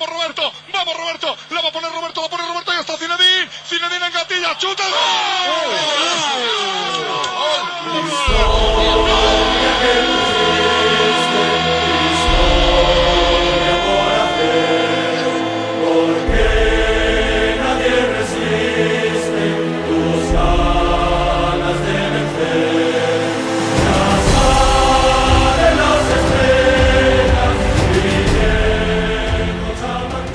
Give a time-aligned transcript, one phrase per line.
[0.00, 0.49] vamos Roberto,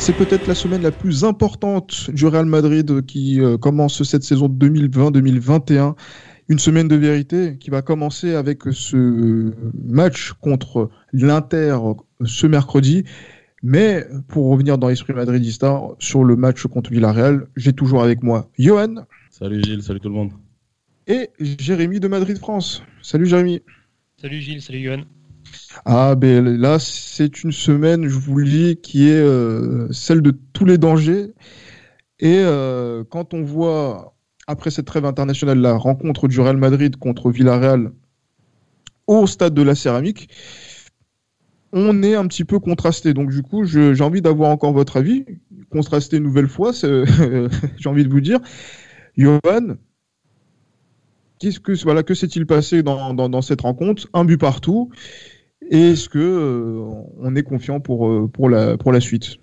[0.06, 4.48] C'est peut-être la semaine la plus importante du Real Madrid qui euh, commence cette saison
[4.48, 5.96] 2020-2021.
[6.48, 11.80] Une semaine de vérité qui va commencer avec ce match contre l'Inter
[12.24, 13.04] ce mercredi.
[13.64, 18.52] Mais pour revenir dans l'esprit madridista sur le match contre Villarreal, j'ai toujours avec moi
[18.60, 19.08] Johan.
[19.32, 20.34] Salut Gilles, salut tout le monde.
[21.08, 22.84] Et Jérémy de Madrid France.
[23.02, 23.64] Salut Jérémy.
[24.22, 25.02] Salut Gilles, salut Johan.
[25.86, 30.32] Ah, ben là, c'est une semaine, je vous le dis, qui est euh, celle de
[30.54, 31.34] tous les dangers.
[32.20, 34.16] Et euh, quand on voit,
[34.48, 37.92] après cette trêve internationale, la rencontre du Real Madrid contre Villarreal
[39.08, 40.30] au stade de la Céramique,
[41.74, 43.14] on est un petit peu contrasté.
[43.14, 45.26] Donc, du coup, j'ai envie d'avoir encore votre avis.
[45.70, 48.40] Contrasté une nouvelle fois, j'ai envie de vous dire.
[49.18, 49.76] Johan,
[51.40, 54.08] qu'est-ce que, voilà, que s'est-il passé dans, cette rencontre?
[54.14, 54.90] Un but partout.
[55.70, 59.38] Est-ce que euh, on est confiant pour, euh, pour, la, pour la suite?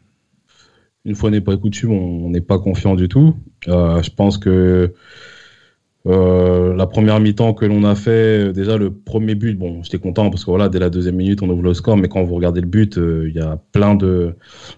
[1.04, 3.34] Une fois n'est pas coutume, on n'est pas confiant du tout.
[3.68, 4.92] Euh, je pense que
[6.04, 10.44] la première mi-temps que l'on a fait, déjà le premier but, bon, j'étais content parce
[10.44, 12.66] que voilà, dès la deuxième minute, on ouvre le score, mais quand vous regardez le
[12.66, 14.34] but, il y a plein de,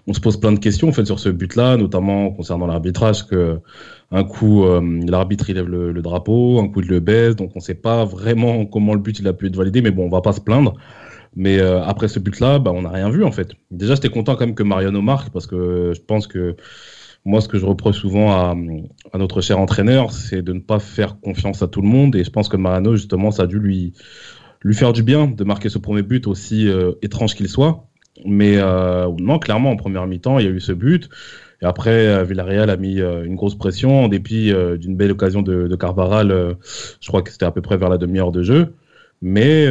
[0.07, 3.59] on se pose plein de questions en fait sur ce but-là, notamment concernant l'arbitrage, que
[4.11, 4.65] un coup
[5.07, 7.73] l'arbitre il lève le, le, drapeau, un coup il le baisse, donc on ne sait
[7.73, 10.33] pas vraiment comment le but il a pu être validé, mais bon, on va pas
[10.33, 10.75] se plaindre.
[11.35, 13.53] Mais euh, après ce but-là, bah, on n'a rien vu en fait.
[13.71, 16.55] Déjà, j'étais content quand même que Mariano marque parce que je pense que
[17.25, 18.55] moi, ce que je reproche souvent à,
[19.11, 22.15] à notre cher entraîneur, c'est de ne pas faire confiance à tout le monde.
[22.15, 23.93] Et je pense que Mariano, justement, ça a dû lui,
[24.61, 27.87] lui faire du bien de marquer ce premier but aussi euh, étrange qu'il soit.
[28.25, 31.09] Mais euh, non, clairement, en première mi-temps, il y a eu ce but.
[31.61, 35.75] Et après, Villarreal a mis une grosse pression en dépit d'une belle occasion de, de
[35.75, 36.57] Carvaral.
[36.99, 38.73] je crois que c'était à peu près vers la demi-heure de jeu.
[39.21, 39.65] Mais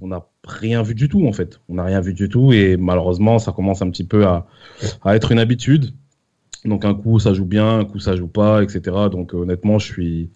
[0.00, 1.60] on n'a rien vu du tout en fait.
[1.68, 4.46] On n'a rien vu du tout et malheureusement ça commence un petit peu à,
[5.06, 5.92] être une habitude.
[6.64, 8.80] Donc un coup ça joue bien, un coup ça joue pas, etc.
[9.10, 10.30] Donc honnêtement je suis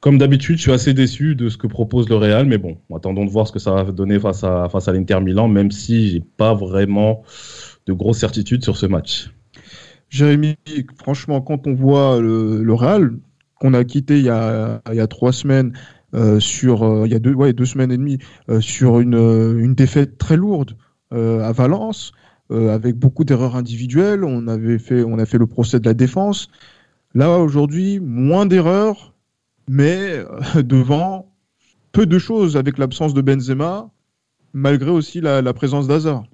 [0.00, 3.24] comme d'habitude je suis assez déçu de ce que propose le Real, mais bon attendons
[3.24, 6.08] de voir ce que ça va donner face à face à l'Inter Milan, même si
[6.08, 7.22] j'ai pas vraiment
[7.86, 9.30] de grosses certitudes sur ce match.
[10.10, 10.56] Jérémy,
[10.96, 13.12] franchement quand on voit le, Real
[13.60, 15.72] qu'on a quitté il y a, il y a trois semaines
[16.40, 19.74] sur euh, il y a deux, ouais, deux semaines et demie euh, sur une, une,
[19.74, 20.76] défaite très lourde
[21.10, 22.12] à Valence
[22.50, 24.24] avec beaucoup d'erreurs individuelles.
[24.24, 26.48] On avait fait on a fait le procès de la défense.
[27.14, 29.14] Là aujourd'hui moins d'erreurs,
[29.68, 30.22] mais
[30.56, 31.34] devant
[31.92, 33.90] peu de choses avec l'absence de Benzema,
[34.52, 36.24] malgré aussi la, la présence d'Hazard.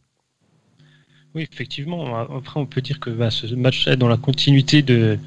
[1.34, 2.16] Oui, effectivement.
[2.16, 5.18] Après, on peut dire que bah, ce match est dans la continuité de,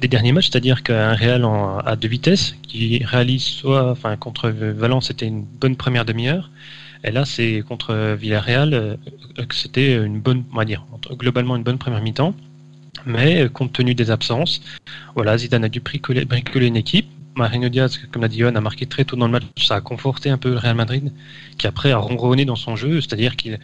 [0.00, 4.48] des derniers matchs, c'est-à-dire qu'un Real en, à deux vitesses, qui réalise soit, enfin, contre
[4.50, 6.50] Valence, c'était une bonne première demi-heure,
[7.02, 8.96] et là, c'est contre Villarreal, euh,
[9.48, 12.34] que c'était une bonne, on va dire, globalement une bonne première mi-temps,
[13.06, 14.60] mais euh, compte tenu des absences,
[15.14, 17.06] voilà, Zidane a dû bricoler, bricoler une équipe.
[17.36, 19.80] Marino Diaz, comme l'a dit Johan, a marqué très tôt dans le match, ça a
[19.80, 21.12] conforté un peu le Real Madrid,
[21.56, 23.58] qui après a ronronné dans son jeu, c'est-à-dire qu'il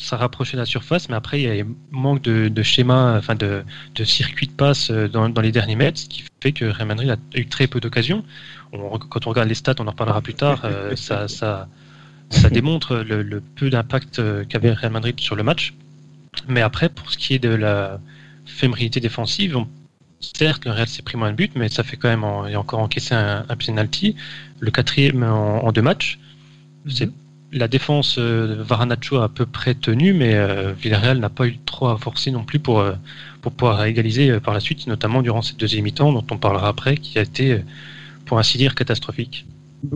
[0.00, 3.64] ça rapprochait de la surface, mais après, il y a manque de, schéma, enfin de,
[4.04, 7.38] circuit de passe euh, dans, les derniers mètres, ce qui fait que Real Madrid a
[7.38, 8.24] eu très peu d'occasions.
[8.72, 11.68] quand on regarde les stats, on en reparlera plus tard, euh, ça, ça,
[12.30, 15.74] ça, démontre le, peu d'impact euh, qu'avait Real Madrid sur le match.
[16.48, 18.00] Mais après, pour ce qui est de la
[18.46, 19.56] fébrilité défensive,
[20.20, 23.14] certes, le Real s'est pris moins de buts, mais ça fait quand même encore encaissé
[23.14, 24.16] un, un penalty,
[24.60, 26.18] le quatrième en, deux matchs.
[26.88, 27.10] C'est
[27.52, 31.46] la défense euh, de Varanacho a à peu près tenu, mais euh, Villarreal n'a pas
[31.46, 32.92] eu trop à forcer non plus pour, euh,
[33.42, 36.96] pour pouvoir égaliser par la suite, notamment durant cette deuxième mi-temps dont on parlera après,
[36.96, 37.62] qui a été,
[38.26, 39.46] pour ainsi dire, catastrophique.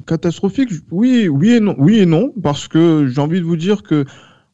[0.06, 3.82] Catastrophique, oui, oui et non, oui et non, parce que j'ai envie de vous dire
[3.82, 4.04] que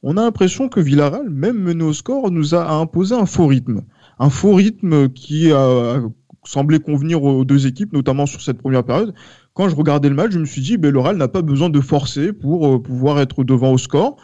[0.03, 3.83] on a l'impression que Villarreal, même mené au score, nous a imposé un faux rythme,
[4.19, 6.01] un faux rythme qui a
[6.45, 9.15] semblé convenir aux deux équipes, notamment sur cette première période
[9.61, 11.81] quand je regardais le match, je me suis dit, ben, le n'a pas besoin de
[11.83, 14.17] forcer pour euh, pouvoir être devant au score.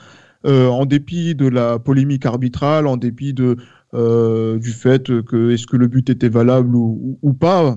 [0.46, 3.58] Euh, en dépit de la polémique arbitrale, en dépit de,
[3.92, 7.76] euh, du fait que est-ce que le but était valable ou, pas,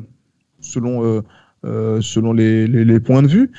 [0.62, 1.22] selon,
[1.64, 3.52] selon les, points de vue.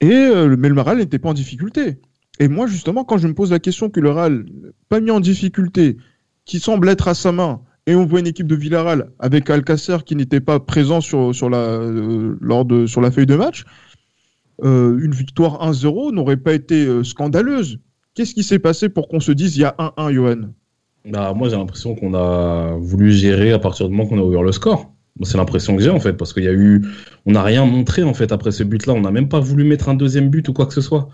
[0.00, 1.98] Et mais le Moral n'était pas en difficulté.
[2.38, 4.46] Et moi, justement, quand je me pose la question que le Real,
[4.88, 5.98] pas mis en difficulté,
[6.46, 9.98] qui semble être à sa main, et on voit une équipe de Villarreal avec Alcacer
[10.06, 13.64] qui n'était pas présent sur, sur, la, euh, sur la feuille de match,
[14.62, 17.80] euh, une victoire 1-0 n'aurait pas été euh, scandaleuse.
[18.14, 20.36] Qu'est-ce qui s'est passé pour qu'on se dise il y a 1-1, Johan?
[21.10, 24.42] Bah, Moi, j'ai l'impression qu'on a voulu gérer à partir du moment qu'on a ouvert
[24.42, 24.92] le score.
[25.22, 26.84] C'est l'impression que j'ai en fait, parce qu'il y a eu,
[27.26, 28.92] on n'a rien montré en fait après ce but-là.
[28.92, 31.08] On n'a même pas voulu mettre un deuxième but ou quoi que ce soit.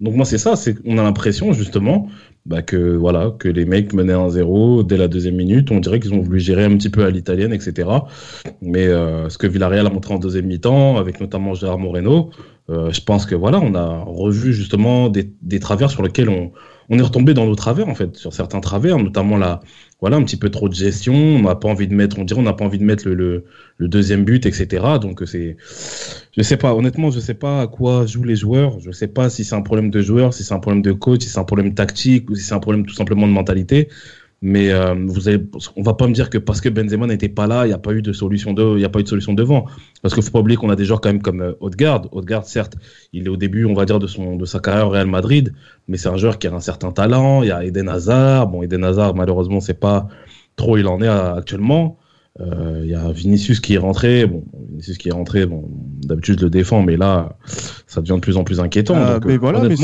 [0.00, 2.08] Donc moi c'est ça, c'est on a l'impression justement
[2.46, 5.70] bah, que voilà que les mecs menaient 1-0 dès la deuxième minute.
[5.70, 7.88] On dirait qu'ils ont voulu gérer un petit peu à l'italienne, etc.
[8.62, 12.30] Mais euh, ce que Villarreal a montré en deuxième mi-temps, avec notamment Gérard Moreno,
[12.70, 16.52] euh, je pense que voilà, on a revu justement des, des travers sur lesquels on,
[16.88, 19.60] on est retombé dans nos travers en fait, sur certains travers, notamment la
[20.00, 21.14] voilà, un petit peu trop de gestion.
[21.14, 23.44] On n'a pas envie de mettre, on dirait, on n'a pas envie de mettre le,
[23.76, 24.98] le, deuxième but, etc.
[25.00, 25.56] Donc c'est,
[26.36, 28.80] je sais pas, honnêtement, je sais pas à quoi jouent les joueurs.
[28.80, 31.22] Je sais pas si c'est un problème de joueur, si c'est un problème de coach,
[31.22, 33.88] si c'est un problème tactique ou si c'est un problème tout simplement de mentalité.
[34.42, 35.44] Mais euh, vous avez,
[35.76, 37.78] on va pas me dire que parce que Benzema n'était pas là, il n'y a
[37.78, 39.66] pas eu de solution de, il y a pas eu de solution devant.
[40.00, 42.08] Parce qu'il faut pas oublier qu'on a des joueurs quand même comme euh, Odegaard.
[42.12, 42.76] Odegaard, certes,
[43.12, 45.52] il est au début, on va dire, de son, de sa carrière au Real Madrid,
[45.88, 47.42] mais c'est un joueur qui a un certain talent.
[47.42, 48.46] Il y a Eden Hazard.
[48.46, 50.08] Bon, Eden Hazard, malheureusement, c'est pas
[50.56, 51.98] trop il en est actuellement.
[52.40, 54.26] Euh, il y a Vinicius qui est rentré.
[54.26, 55.44] Bon, Vinicius qui est rentré.
[55.44, 55.68] Bon,
[56.02, 57.36] d'habitude je le défends, mais là,
[57.86, 58.94] ça devient de plus en plus inquiétant.
[58.96, 59.74] Ah, mais voilà, mais,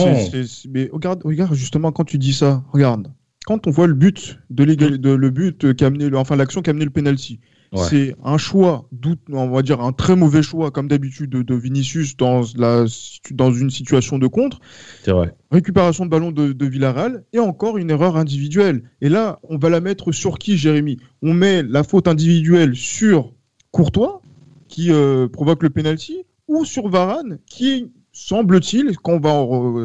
[0.70, 3.08] mais regarde, regarde justement quand tu dis ça, regarde
[3.46, 6.68] quand on voit le but de, de le but qui a amené, enfin l'action qui
[6.68, 7.40] a amené le penalty,
[7.74, 8.88] c'est un choix,
[9.30, 12.86] on va dire un très mauvais choix comme d'habitude de, Vinicius dans la
[13.32, 14.60] dans une situation de contre.
[15.02, 15.34] C'est vrai.
[15.50, 18.82] Récupération de ballon de, de, Villarreal et encore une erreur individuelle.
[19.00, 20.98] Et là, on va la mettre sur qui, Jérémy?
[21.22, 23.32] On met la faute individuelle sur
[23.70, 24.22] Courtois
[24.68, 29.32] qui euh, provoque le penalty ou sur Varane qui semble-t-il, quand on va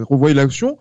[0.05, 0.77] revoir l'action,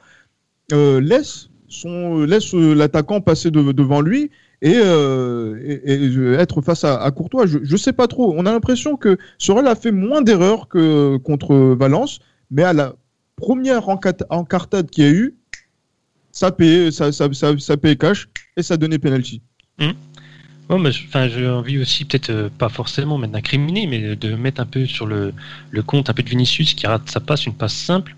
[0.73, 4.31] euh, laisse son, laisse euh, l'attaquant passer devant lui
[4.61, 7.47] et, euh, être face à, Courtois.
[7.47, 8.35] Je ne sais pas trop.
[8.37, 12.19] On a l'impression que Sorel a fait moins d'erreurs que contre Valence,
[12.51, 12.95] mais à la
[13.37, 15.35] première encartade qu'il y a eu,
[16.33, 17.29] ça paye, ça, ça,
[17.99, 19.41] cash et ça donnait penalty.
[19.79, 19.93] Mmh.
[20.69, 24.85] enfin, j'ai envie aussi, peut-être euh, pas forcément mettre d'incriminer, mais de mettre un peu
[24.85, 25.33] sur le,
[25.71, 28.15] le compte un peu de Vinicius qui rate sa passe, une passe simple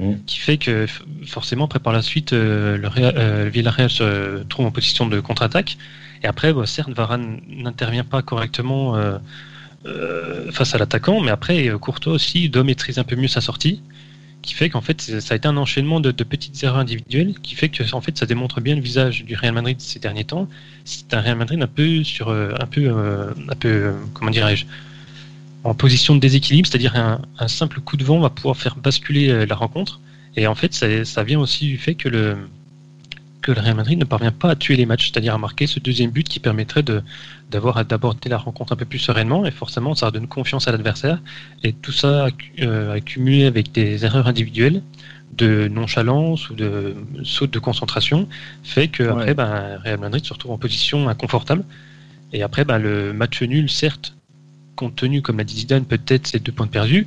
[0.00, 0.14] Mm.
[0.24, 0.86] qui fait que
[1.26, 5.76] forcément après par la suite euh, le, euh, Villarreal se trouve en position de contre-attaque
[6.22, 12.14] et après bah, certes Varane n'intervient pas correctement euh, face à l'attaquant mais après Courtois
[12.14, 13.82] aussi doit maîtriser un peu mieux sa sortie
[14.40, 17.68] qui fait qu'en fait ça a été un enchaînement de, petites erreurs individuelles qui fait
[17.68, 20.48] que en fait ça démontre bien le visage du Real Madrid ces derniers temps
[20.86, 24.64] c'est un Real Madrid un peu sur un peu un peu comment dirais-je
[25.64, 29.30] en position de déséquilibre, c'est-à-dire un, un, simple coup de vent va pouvoir faire basculer
[29.30, 30.00] euh, la rencontre.
[30.36, 32.36] Et en fait, ça, ça, vient aussi du fait que le,
[33.40, 35.80] que le Real Madrid ne parvient pas à tuer les matchs, c'est-à-dire à marquer ce
[35.80, 36.84] deuxième but qui permettrait
[37.50, 39.44] d'avoir d'aborder la rencontre un peu plus sereinement.
[39.44, 41.20] Et forcément, ça donne confiance à l'adversaire.
[41.62, 42.28] Et tout ça
[42.60, 44.82] euh, accumulé avec des erreurs individuelles,
[45.36, 48.28] de nonchalance ou de saute de concentration,
[48.64, 51.64] fait que après, ben, Real Madrid se retrouve en position inconfortable.
[52.32, 54.14] Et après, ben, le match nul, certes,
[54.76, 57.06] compte tenu, comme l'a dit Zidane, peut-être ces deux points de perdus.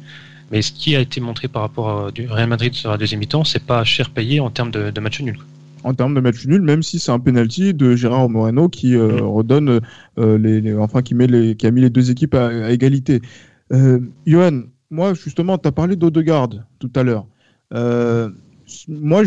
[0.51, 3.19] Mais ce qui a été montré par rapport à du Real Madrid sur la deuxième
[3.19, 5.37] mi-temps, c'est pas cher payé en termes de, match nul.
[5.83, 9.21] En termes de match nul, même si c'est un penalty de Gérard Moreno qui euh,
[9.21, 9.21] mm.
[9.21, 9.81] redonne,
[10.19, 13.21] euh, les, enfin qui met les, qui a mis les deux équipes à, égalité.
[13.71, 17.25] Euh, Johan, moi justement, tu as parlé d'Odegaard tout à l'heure.
[18.87, 19.23] Moi,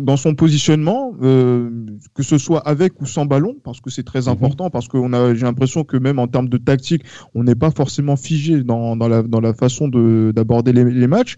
[0.00, 1.70] dans son positionnement, euh,
[2.14, 4.28] que ce soit avec ou sans ballon, parce que c'est très mhm.
[4.28, 4.98] important, parce que
[5.34, 9.22] j'ai l'impression que même en termes de tactique, on n'est pas forcément figé dans, la,
[9.22, 11.36] dans la façon d'aborder les, matchs.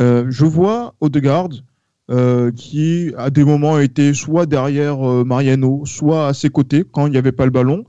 [0.00, 1.50] Euh, je vois Odegaard
[2.10, 7.10] euh, qui, à des moments, était soit derrière Mariano, soit à ses côtés quand il
[7.10, 7.84] n'y avait pas le ballon,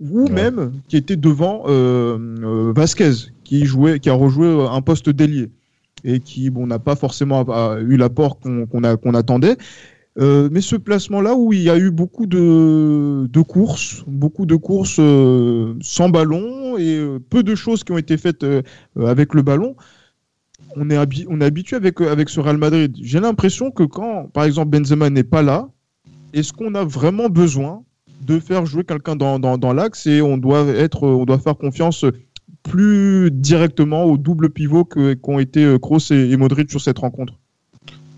[0.00, 1.64] ou même qui était devant
[2.72, 5.50] Vasquez, qui, jouait, qui a rejoué un poste d'ailier
[6.04, 7.44] et qui bon n'a pas forcément
[7.78, 9.56] eu l'apport qu'on attendait.
[10.18, 14.98] Euh, mais ce placement-là où il y a eu beaucoup de, courses, beaucoup de courses
[14.98, 18.44] euh, sans ballon et euh, peu de choses qui ont été faites
[18.96, 19.76] avec le ballon,
[20.76, 22.96] on est, habitué avec, avec ce Real Madrid.
[23.00, 25.68] J'ai l'impression que quand, par exemple, Benzema n'est pas là,
[26.32, 27.82] est-ce qu'on a vraiment besoin
[28.20, 32.04] de faire jouer quelqu'un dans, dans l'axe et on doit, être, on doit faire confiance
[32.62, 37.34] plus directement au double pivot qu'ont été euh, Kroos et, Modric sur cette rencontre?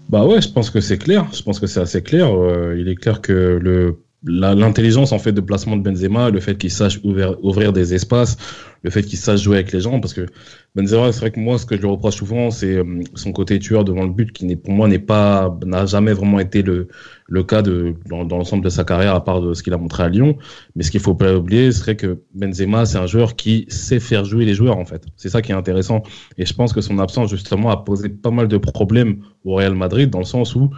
[0.08, 1.26] Bah ouais, je pense que c'est clair.
[1.32, 2.36] Je pense que c'est assez clair.
[2.36, 6.56] Euh, il est clair que le l'intelligence en fait de placement de Benzema, le fait
[6.56, 8.36] qu'il sache ouvrir, ouvrir des espaces,
[8.82, 10.26] le fait qu'il sache jouer avec les gens, parce que
[10.74, 13.58] Benzema, c'est vrai que moi, ce que je lui reproche souvent, c'est euh, son côté
[13.58, 16.88] tueur devant le but, qui pour moi n'est pas, n'a jamais vraiment été le,
[17.28, 19.76] le cas de, dans, dans l'ensemble de sa carrière, à part de ce qu'il a
[19.76, 20.38] montré à Lyon.
[20.74, 24.24] Mais ce qu'il faut pas oublier, serait que Benzema, c'est un joueur qui sait faire
[24.24, 25.04] jouer les joueurs, en fait.
[25.16, 26.02] C'est ça qui est intéressant.
[26.38, 29.74] Et je pense que son absence, justement, a posé pas mal de problèmes au Real
[29.74, 30.70] Madrid, dans le sens où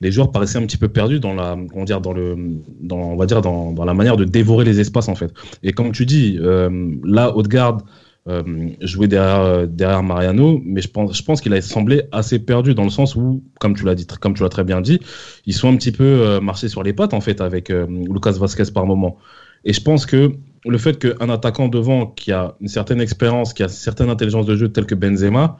[0.00, 2.36] les joueurs paraissaient un petit peu perdus dans la, comment dire, dans le,
[2.80, 5.32] dans, on va dire dans, dans la manière de dévorer les espaces en fait.
[5.62, 7.82] Et comme tu dis, euh, là, Haute-Garde
[8.28, 8.42] euh,
[8.80, 12.82] jouait derrière, derrière Mariano, mais je pense, je pense qu'il a semblé assez perdu dans
[12.84, 14.98] le sens où, comme tu l'as dit, comme tu l'as très bien dit,
[15.46, 18.32] ils sont un petit peu euh, marchés sur les pattes en fait avec euh, Lucas
[18.32, 19.16] Vasquez par moment.
[19.64, 20.32] Et je pense que
[20.64, 24.46] le fait qu'un attaquant devant qui a une certaine expérience, qui a une certaine intelligence
[24.46, 25.58] de jeu, tel que Benzema,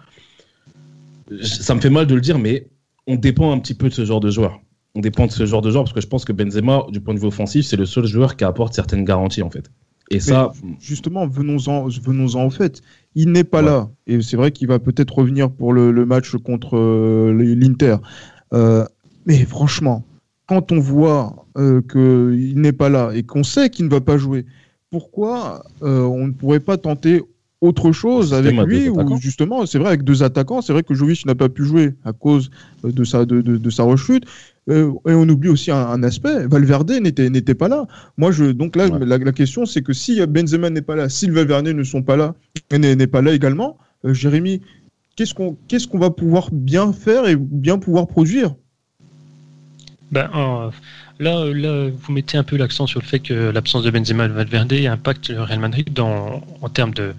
[1.40, 2.66] ça me fait mal de le dire, mais
[3.06, 4.60] on dépend un petit peu de ce genre de joueur.
[4.94, 7.14] On dépend de ce genre de joueur parce que je pense que Benzema, du point
[7.14, 9.70] de vue offensif, c'est le seul joueur qui apporte certaines garanties en fait.
[10.10, 12.80] Et ça, justement, venons-en, venons-en au fait.
[13.14, 16.76] Il n'est pas là, et c'est vrai qu'il va peut-être revenir pour le, match contre
[16.76, 17.96] euh, l'Inter.
[18.52, 18.84] Euh,
[19.26, 20.04] mais franchement,
[20.46, 24.16] quand on voit euh, qu'il n'est pas là et qu'on sait qu'il ne va pas
[24.16, 24.46] jouer,
[24.90, 27.22] pourquoi on ne pourrait pas tenter
[27.60, 31.24] autre chose avec lui ou justement c'est vrai avec deux attaquants c'est vrai que Jovic
[31.24, 32.50] n'a pas pu jouer à cause
[32.84, 34.24] de sa de, de, sa rechute.
[34.68, 37.86] Euh, et on oublie aussi un, aspect Valverde n'était n'était pas là.
[38.18, 41.68] Moi je donc là la, question c'est que si Benzema n'est pas là si Valverde
[41.68, 42.34] ne sont pas là
[42.72, 44.60] n'est pas là également euh, Jérémy
[45.14, 48.54] qu'est-ce qu'on qu'est-ce qu'on va pouvoir bien faire et bien pouvoir produire?
[50.12, 50.30] Ben,
[51.18, 54.28] Là, là, vous mettez un peu l'accent sur le fait que l'absence de Benzema et
[54.28, 57.14] Valverde impacte le Real Madrid dans, en termes de,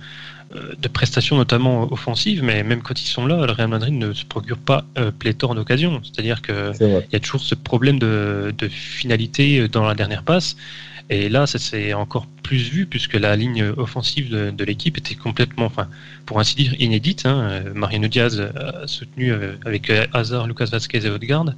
[0.55, 4.13] euh, de prestations, notamment offensives, mais même quand ils sont là, le Real Madrid ne
[4.13, 5.99] se procure pas euh, pléthore d'occasions.
[6.03, 10.55] C'est-à-dire qu'il y a toujours ce problème de, de, finalité dans la dernière passe.
[11.09, 15.65] Et là, ça s'est encore plus vu puisque la ligne offensive de, l'équipe était complètement,
[15.65, 15.87] enfin,
[16.25, 17.25] pour ainsi dire, inédite.
[17.25, 17.63] Hein.
[17.73, 21.53] Mariano Diaz a soutenu euh, avec Hazard, Lucas Vasquez et Odegaard.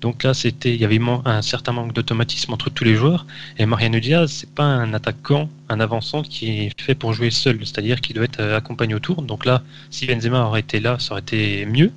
[0.00, 3.26] Donc là, c'était, il y avait un certain manque d'automatisme entre tous les joueurs.
[3.58, 7.58] Et Mariano Diaz, c'est pas un attaquant, un avançant qui est fait pour jouer seul,
[7.60, 9.22] c'est-à-dire qu'il doit être euh, accompagné autour.
[9.22, 11.90] Donc là, si Benzema aurait été là, ça aurait été mieux,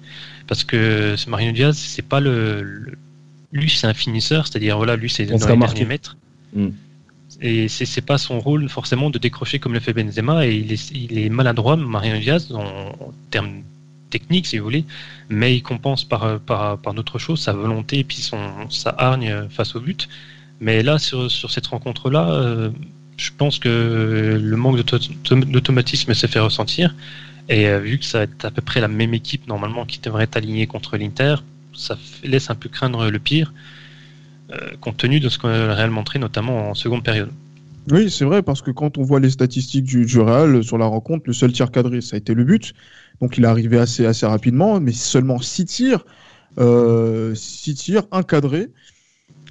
[0.47, 2.97] parce que Mariano Diaz, c'est pas le,
[3.51, 6.17] lui, c'est un finisseur, c'est-à-dire voilà, lui, c'est dans les derniers mètres.
[6.53, 6.69] Mm.
[7.41, 10.71] Et c'est, c'est pas son rôle forcément de décrocher comme le fait Benzema, et il
[10.71, 13.63] est, il est maladroit, Mariano Diaz, en, en termes
[14.09, 14.85] technique, si vous voulez,
[15.29, 19.75] mais il compense par, par, par chose, sa volonté et puis son, sa hargne face
[19.75, 20.07] au but.
[20.59, 22.69] Mais là, sur, sur cette rencontre-là, euh,
[23.17, 24.77] je pense que le manque
[25.29, 26.95] d'automatisme s'est fait ressentir.
[27.49, 30.23] Et euh, vu que ça est à peu près la même équipe normalement qui devrait
[30.23, 31.35] être alignée contre l'Inter,
[31.73, 33.53] ça laisse un peu craindre le pire,
[34.51, 37.29] euh, compte tenu de ce qu'on a réellement montré, notamment en seconde période.
[37.89, 40.85] Oui, c'est vrai, parce que quand on voit les statistiques du, du Real sur la
[40.85, 42.73] rencontre, le seul tir cadré, ça a été le but.
[43.21, 46.05] Donc il est arrivé assez, assez rapidement, mais seulement 6 tirs,
[46.59, 48.69] euh, six tirs encadrés.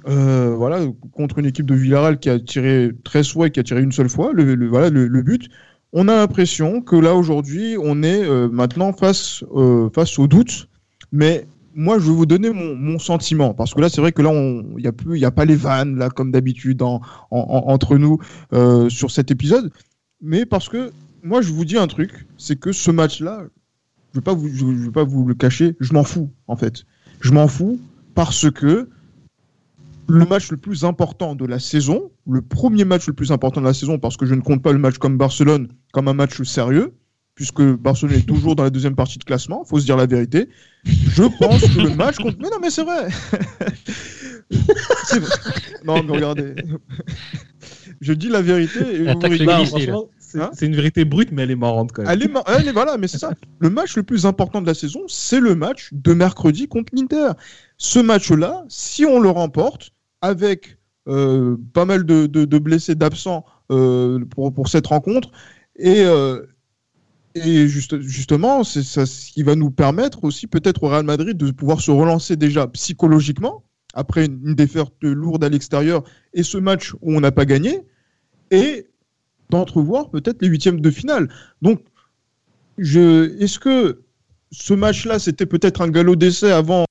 [0.07, 0.79] Euh, voilà,
[1.11, 3.91] contre une équipe de Villarreal qui a tiré 13 fois et qui a tiré une
[3.91, 5.49] seule fois, le, voilà, le, but.
[5.91, 10.69] On a l'impression que là aujourd'hui, on est euh, maintenant face, euh, face au doute,
[11.11, 14.21] mais moi, je vais vous donner mon, mon sentiment parce que là, c'est vrai que
[14.21, 18.17] là, il n'y a il a pas les vannes là comme d'habitude en, entre nous
[18.53, 19.71] euh, sur cet épisode,
[20.21, 20.91] mais parce que
[21.27, 23.43] moi, je vous dis un truc, c'est que ce match-là,
[24.13, 26.85] je ne vais, vous, je, vais pas vous le cacher, je m'en fous, en fait.
[27.19, 27.79] Je m'en fous
[28.15, 28.89] parce que
[30.07, 33.65] le match le plus important de la saison, le premier match le plus important de
[33.65, 36.41] la saison, parce que je ne compte pas le match comme Barcelone comme un match
[36.43, 36.93] sérieux,
[37.35, 40.47] puisque Barcelone est toujours dans la deuxième partie de classement, faut se dire la vérité.
[40.85, 42.37] Je pense que le match contre.
[42.39, 43.09] Mais non, mais c'est vrai.
[45.85, 46.55] Non, mais regardez.
[47.99, 48.79] je dis la vérité.
[48.79, 52.11] Et vous Hein c'est une vérité brute, mais elle est marrante quand même.
[52.11, 53.31] Elle est, elle est voilà, mais c'est ça.
[53.59, 57.31] Le match le plus important de la saison, c'est le match de mercredi contre l'Inter.
[57.77, 59.91] Ce match-là, si on le remporte,
[60.21, 65.31] avec euh, pas mal de, de, blessés, d'absents euh, pour, pour, cette rencontre,
[65.77, 66.41] et, euh,
[67.35, 71.37] et juste, justement, c'est ça ce qui va nous permettre aussi peut-être au Real Madrid
[71.37, 76.03] de pouvoir se relancer déjà psychologiquement après une, une défaite lourde à l'extérieur
[76.33, 77.83] et ce match où on n'a pas gagné.
[78.51, 78.87] Et
[79.49, 81.29] d'entrevoir peut-être les huitièmes de finale.
[81.61, 81.81] Donc,
[82.77, 84.01] est-ce que
[84.51, 86.85] ce match-là, c'était peut-être un galop d'essai avant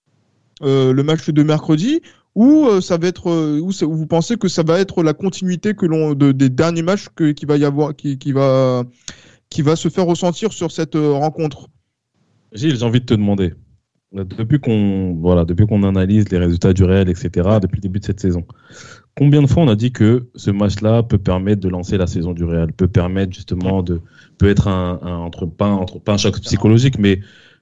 [0.63, 2.01] euh, le match de mercredi,
[2.35, 5.75] ou euh, ça va être, euh, ou vous pensez que ça va être la continuité
[5.75, 7.57] des derniers matchs qui va
[9.77, 11.69] se faire ressentir sur cette rencontre?
[12.53, 13.55] Gilles, j'ai envie de te demander.
[14.13, 18.21] Depuis qu'on depuis qu'on analyse les résultats du réel, etc., depuis le début de cette
[18.21, 18.47] saison,
[19.17, 22.33] combien de fois on a dit que ce match-là peut permettre de lancer la saison
[22.33, 24.01] du Real, peut permettre justement de,
[24.39, 27.21] peut être un, un entre, pas, entre, pas un choc psychologique, mais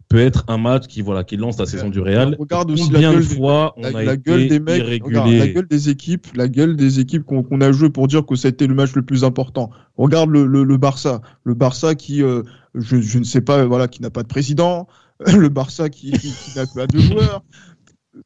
[0.08, 2.36] peut être un match qui voilà qui lance la saison du Real.
[2.38, 4.60] Regarde aussi Combien la de gueule, des- fois on la, a la été gueule des
[4.60, 8.26] mecs, regarde, la gueule des équipes, la gueule des équipes qu'on a joué pour dire
[8.26, 9.70] que c'était le match le plus important.
[9.96, 12.42] Regarde le, le, le Barça, le Barça qui, euh,
[12.74, 14.88] je, je ne sais pas, voilà, qui n'a pas de président,
[15.26, 17.42] le Barça qui, qui, qui n'a pas de joueurs.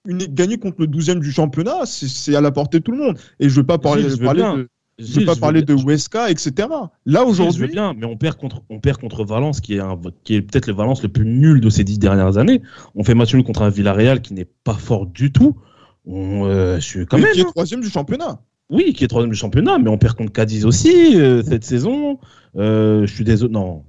[0.07, 3.19] Une, gagner contre le 12e du championnat, c'est à la portée de tout le monde.
[3.41, 4.57] Et je ne veux pas parler, Gilles, je veux parler bien.
[4.57, 4.69] de,
[4.99, 6.69] je veux Gilles, pas je parler de Huesca, etc.
[7.07, 10.35] Là aujourd'hui, bien, mais on perd contre, on perd contre Valence, qui est, un, qui
[10.35, 12.63] est peut-être le Valence le plus nul de ces dix dernières années.
[12.95, 15.57] On fait match nul contre un Villarreal qui n'est pas fort du tout.
[16.05, 17.33] On, euh, je suis quand mais même.
[17.33, 17.51] qui est hein.
[17.51, 18.41] troisième du championnat.
[18.71, 22.19] Oui, qui est troisième du championnat, mais on perd contre Cadiz aussi euh, cette saison.
[22.57, 23.53] Euh, je suis désolé.
[23.53, 23.85] Non,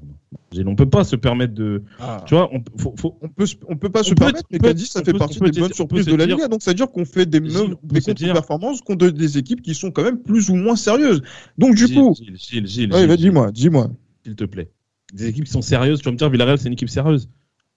[0.66, 1.84] on peut pas se permettre de.
[2.26, 4.60] Tu vois, on, faut, faut- On peut, on peut pas On se peut- permettre, mais
[4.60, 6.48] Cadiz, ça fait peut- partie des bonnes on surprises de la Liga.
[6.48, 9.92] Donc, ça veut dire qu'on fait des, Gilles, des contre-performances contre des équipes qui sont
[9.92, 11.22] quand même plus ou moins sérieuses.
[11.58, 13.90] Donc, du Gilles, coup, Gilles, Gilles, Gilles, ouais, dis-moi, dis-moi.
[14.26, 14.70] s'il te plaît.
[15.14, 16.00] Des équipes qui sont sérieuses.
[16.00, 17.30] Tu vas me dire, Villarreal, c'est une équipe sérieuse.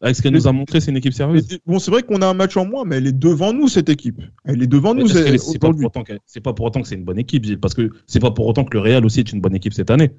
[0.04, 1.46] Avec ce qu'elle nous a montré, c'est une équipe sérieuse.
[1.64, 3.88] Bon, c'est vrai qu'on a un match en moins, mais elle est devant nous, cette
[3.88, 4.20] équipe.
[4.44, 5.14] Elle est devant nous pas,
[6.26, 8.46] c'est pas pour autant que c'est une bonne équipe, Gilles, parce que c'est pas pour
[8.48, 10.10] autant que le Real aussi est une bonne équipe cette année.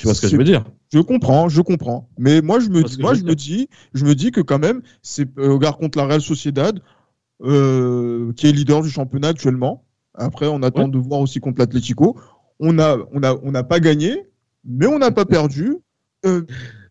[0.00, 0.64] Tu vois ce que je veux dire?
[0.90, 2.08] Je comprends, je comprends.
[2.18, 4.58] Mais moi, je me, dis, que moi, je me dis, je me dis que quand
[4.58, 6.80] même, c'est euh, regarde contre la Real Sociedad,
[7.42, 9.84] euh, qui est leader du championnat actuellement.
[10.14, 10.90] Après, on attend Ouais.
[10.90, 12.18] de voir aussi contre l'Atlético.
[12.60, 14.24] On a, on a, on n'a pas gagné,
[14.64, 15.76] mais on n'a pas perdu.
[16.24, 16.42] Euh,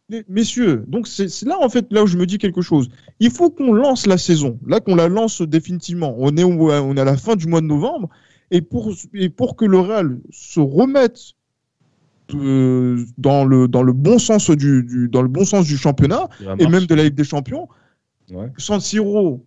[0.08, 2.90] les- messieurs, donc c'est là en fait là où je me dis quelque chose.
[3.20, 6.16] Il faut qu'on lance la saison, là qu'on la lance définitivement.
[6.20, 8.10] On est, au- on est à la fin du mois de novembre,
[8.52, 11.34] et pour, et pour que le Real se remette
[12.36, 16.28] euh, dans le dans le bon sens du, du- dans le bon sens du championnat
[16.60, 17.68] et même de la Ligue des Champions.
[18.32, 18.48] Ouais.
[18.58, 19.46] San Siro,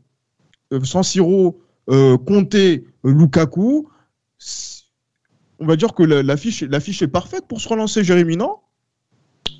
[0.72, 1.60] euh, San Siro,
[1.90, 3.88] euh, Conte, euh, Lukaku.
[5.58, 8.56] On va dire que la- l'affiche l'affiche est parfaite pour se relancer, Jérémy, non?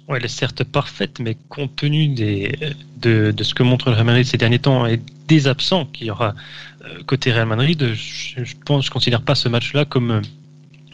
[0.09, 2.52] Ouais, elle est certes parfaite, mais compte tenu des,
[3.00, 6.09] de, de ce que montre le Real Madrid ces derniers temps et des absents qu'il
[6.09, 6.35] y aura
[7.07, 10.21] côté Real Madrid, je, je pense, je considère pas ce match-là comme euh,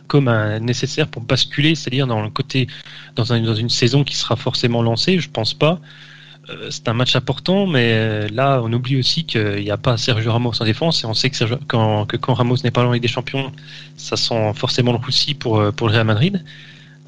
[0.09, 2.67] comme un nécessaire pour basculer, c'est-à-dire dans le côté
[3.15, 5.21] dans, un- dans une saison qui sera forcément lancée.
[5.21, 5.79] Je pense pas.
[6.51, 9.97] Euh, c'est un match important, mais euh, là, on oublie aussi qu'il n'y a pas
[9.99, 13.53] Sergio Ramos en défense, et on sait que, quand, Ramos n'est pas en des Champions,
[13.97, 16.43] ça sent forcément le roussi pour, euh, pour le Real Madrid.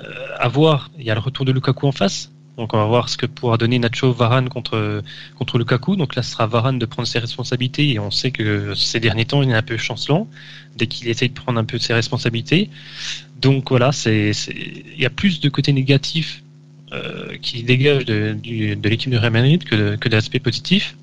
[0.02, 2.84] Euh, à voir, il y a le retour de Lukaku en face, donc on va
[2.84, 5.02] voir ce que pourra donner Nacho Varane contre,
[5.36, 5.96] contre Lukaku.
[5.96, 9.24] Donc là, ce sera Varane de prendre ses responsabilités, et on sait que ces derniers
[9.24, 10.28] temps, il est un peu chancelant,
[10.76, 12.68] dès qu'il essaye de prendre un peu ses responsabilités.
[13.40, 16.42] Donc voilà, c'est, il y a plus de côté négatif
[16.92, 18.36] euh, qui dégage de,
[18.84, 20.96] l'équipe de Real Madrid que, que d'aspect positif.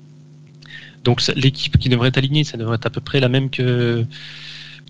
[1.04, 4.04] Donc l'équipe qui devrait être alignée, ça devrait être à peu près la même que,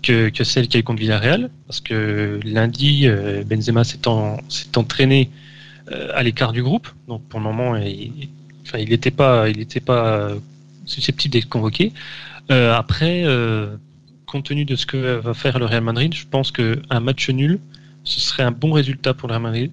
[0.03, 4.37] que, celle qui eu contre Villarreal, parce que lundi, euh, Benzema s'est, en-
[4.75, 5.29] entraîné
[6.13, 8.29] à l'écart du groupe, donc pour le moment, il
[8.75, 9.45] n'était pas,
[9.85, 10.31] pas
[10.85, 11.93] susceptible d'être convoqué.
[12.51, 13.75] Euh, après, euh,
[14.25, 17.59] compte tenu de ce que va faire le Real Madrid, je pense qu'un match nul,
[18.03, 19.71] ce serait un bon résultat pour le Real Madrid.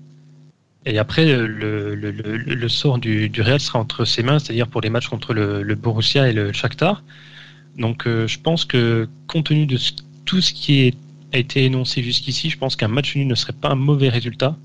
[0.85, 5.09] Et après, euh, le, sort du, Real sera entre ses mains, c'est-à-dire pour les matchs
[5.09, 7.03] contre le, Borussia et le Shakhtar.
[7.77, 9.79] Donc euh, je pense que compte tenu de
[10.25, 10.95] tout ce qui
[11.33, 14.57] a été énoncé jusqu'ici, je pense qu'un match nul ne serait pas un mauvais résultat.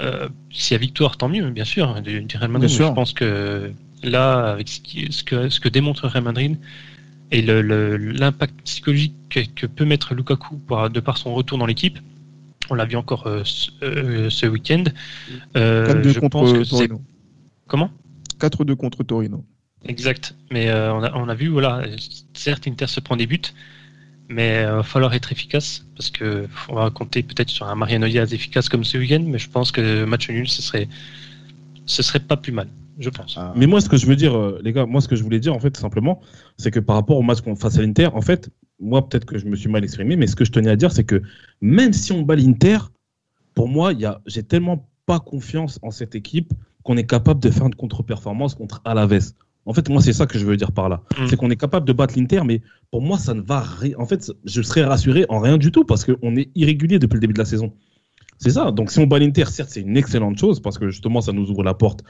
[0.00, 2.68] Euh, S'il y a victoire, tant mieux, bien sûr, du, du Real Madrid.
[2.68, 2.88] Bien mais sûr.
[2.88, 6.56] Je pense que là, avec ce, qui- ce que, ce que démontre Real Madrid
[7.30, 11.98] et l'impact psychologique que, que peut mettre Lukaku par- de par son retour dans l'équipe,
[12.70, 14.84] on l'a vu encore euh, ce, euh, ce week-end.
[15.56, 17.00] Euh, 4-2 je contre pense que Torino.
[17.66, 17.90] comment?
[18.40, 19.44] 4-2 contre Torino.
[19.86, 20.34] Exact.
[20.50, 21.82] Mais on, a, on a vu, voilà,
[22.34, 23.40] certes, Inter se prend des buts,
[24.28, 28.06] mais il va falloir être efficace parce que on va compter peut-être sur un Mariano
[28.08, 30.88] Diaz efficace comme ce week-end, mais je pense que match nul, ce serait,
[31.86, 33.34] ce serait pas plus mal, je pense.
[33.38, 33.52] Ah.
[33.56, 35.40] Mais moi, ce que je veux dire, euh, les gars, moi, ce que je voulais
[35.40, 36.20] dire, en fait, simplement,
[36.56, 38.48] c'est que par rapport au match qu'on- face à l'Inter, en fait,
[38.80, 40.90] moi, peut-être que je me suis mal exprimé, mais ce que je tenais à dire,
[40.92, 41.22] c'est que
[41.60, 42.78] même si on bat l'Inter,
[43.54, 47.50] pour moi, y a, j'ai tellement pas confiance en cette équipe qu'on est capable de
[47.50, 49.32] faire une contre-performance contre Alaves.
[49.66, 51.02] En fait, moi, c'est ça que je veux dire par là.
[51.18, 51.26] Mm.
[51.28, 53.94] C'est qu'on est capable de battre l'Inter, mais pour moi, ça ne va rien.
[53.98, 57.20] En fait, je serais rassuré en rien du tout parce qu'on est irrégulier depuis le
[57.20, 57.72] début de la saison.
[58.38, 58.72] C'est ça.
[58.72, 61.50] Donc, si on bat l'Inter, certes, c'est une excellente chose parce que justement, ça nous
[61.50, 62.04] ouvre la porte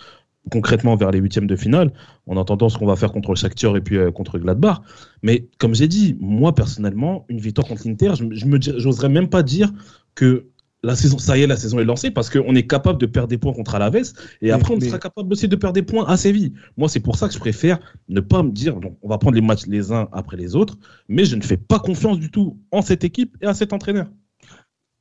[0.51, 1.93] concrètement vers les huitièmes de finale,
[2.27, 4.81] en attendant ce qu'on va faire contre le Shakhtar et puis euh, contre Gladbach.
[5.23, 9.29] Mais comme j'ai dit, moi personnellement, une victoire contre l'Inter, je, je me j'oserais même
[9.29, 9.73] pas dire
[10.15, 10.47] que
[10.85, 13.29] la saison, ça y est, la saison est lancée parce qu'on est capable de perdre
[13.29, 16.17] des points contre Alaves et après on sera capable aussi de perdre des points à
[16.17, 16.53] Séville.
[16.77, 19.35] Moi, c'est pour ça que je préfère ne pas me dire, donc, on va prendre
[19.35, 20.77] les matchs les uns après les autres,
[21.09, 24.09] mais je ne fais pas confiance du tout en cette équipe et à cet entraîneur.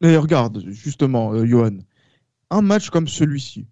[0.01, 1.77] Mais regarde, justement, euh, Johan,
[2.49, 3.67] un match comme celui-ci,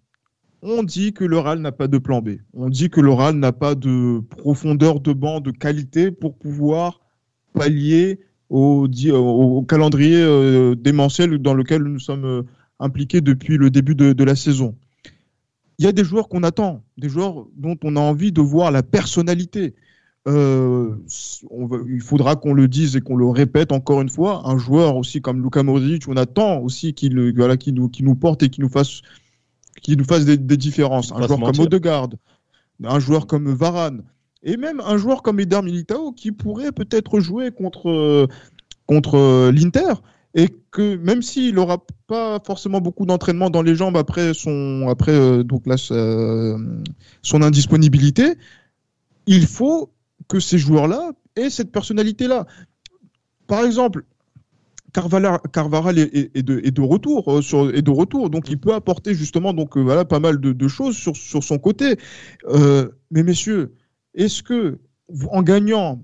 [0.62, 2.36] on dit que l'oral n'a pas de plan B.
[2.54, 7.00] On dit que l'oral n'a pas de profondeur de banc de qualité pour pouvoir
[7.52, 8.20] pallier
[8.52, 12.42] au, au calendrier euh, démentiel dans lequel nous sommes euh,
[12.78, 14.76] impliqués depuis le début de, la saison.
[15.78, 18.70] Il y a des joueurs qu'on attend, des joueurs dont on a envie de voir
[18.70, 19.74] la personnalité.
[20.28, 20.94] Euh,
[21.88, 24.42] il faudra qu'on le dise et qu'on le répète encore une fois.
[24.44, 28.48] Un joueur aussi comme Luka Modric, on attend aussi qu'il voilà, nous, nous porte et
[28.48, 29.00] qu'il nous fasse,
[29.88, 31.10] nous fasse des, différences.
[31.12, 32.10] Un joueur comme Odegaard,
[32.84, 34.02] un joueur comme Varane,
[34.42, 38.26] et même un joueur comme Eder Militao qui pourrait peut-être jouer contre, euh,
[38.86, 39.94] contre euh, l'Inter
[40.34, 45.12] et que même s'il n'aura pas forcément beaucoup d'entraînement dans les jambes après son après
[45.12, 48.34] euh, donc là, son indisponibilité,
[49.26, 49.90] il faut
[50.28, 52.46] que ces joueurs-là aient cette personnalité-là.
[53.46, 54.04] Par exemple,
[54.94, 55.38] Carvalhal,
[55.98, 57.40] est, de, est, de, retour
[57.74, 60.96] est de retour donc il peut apporter justement donc voilà pas mal de, de choses
[60.96, 61.96] sur, sur son côté.
[63.10, 63.74] mais messieurs,
[64.14, 64.78] est-ce que,
[65.30, 66.02] en gagnant,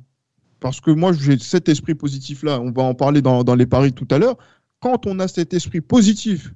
[0.60, 4.08] parce que moi j'ai cet esprit positif-là, on va en parler dans, les paris tout
[4.10, 4.36] à l'heure,
[4.80, 6.52] quand on a cet esprit positif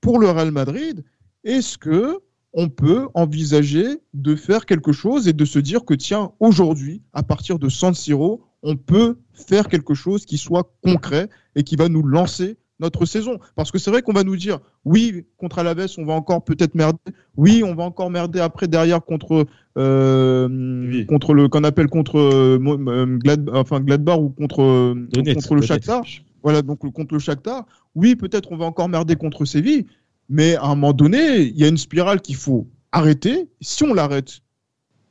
[0.00, 1.04] pour le Real Madrid,
[1.44, 2.18] est-ce que
[2.54, 7.22] on peut envisager de faire quelque chose et de se dire que tiens, aujourd'hui, à
[7.22, 11.88] partir de San Siro, on peut faire quelque chose qui soit concret et qui va
[11.88, 13.38] nous lancer notre saison.
[13.56, 16.74] Parce que c'est vrai qu'on va nous dire, oui, contre Alaves, on va encore peut-être
[16.74, 16.98] merder.
[17.36, 19.46] Oui, on va encore merder après derrière contre,
[19.78, 24.94] euh, contre le qu'on appelle contre euh, Glad, enfin Gladbach ou contre,
[25.32, 26.04] contre le Shakhtar.
[26.42, 27.64] Voilà, donc contre le Shakhtar.
[27.94, 29.86] Oui, peut-être on va encore merder contre Séville.
[30.28, 33.48] Mais à un moment donné, il y a une spirale qu'il faut arrêter.
[33.60, 34.40] Si on l'arrête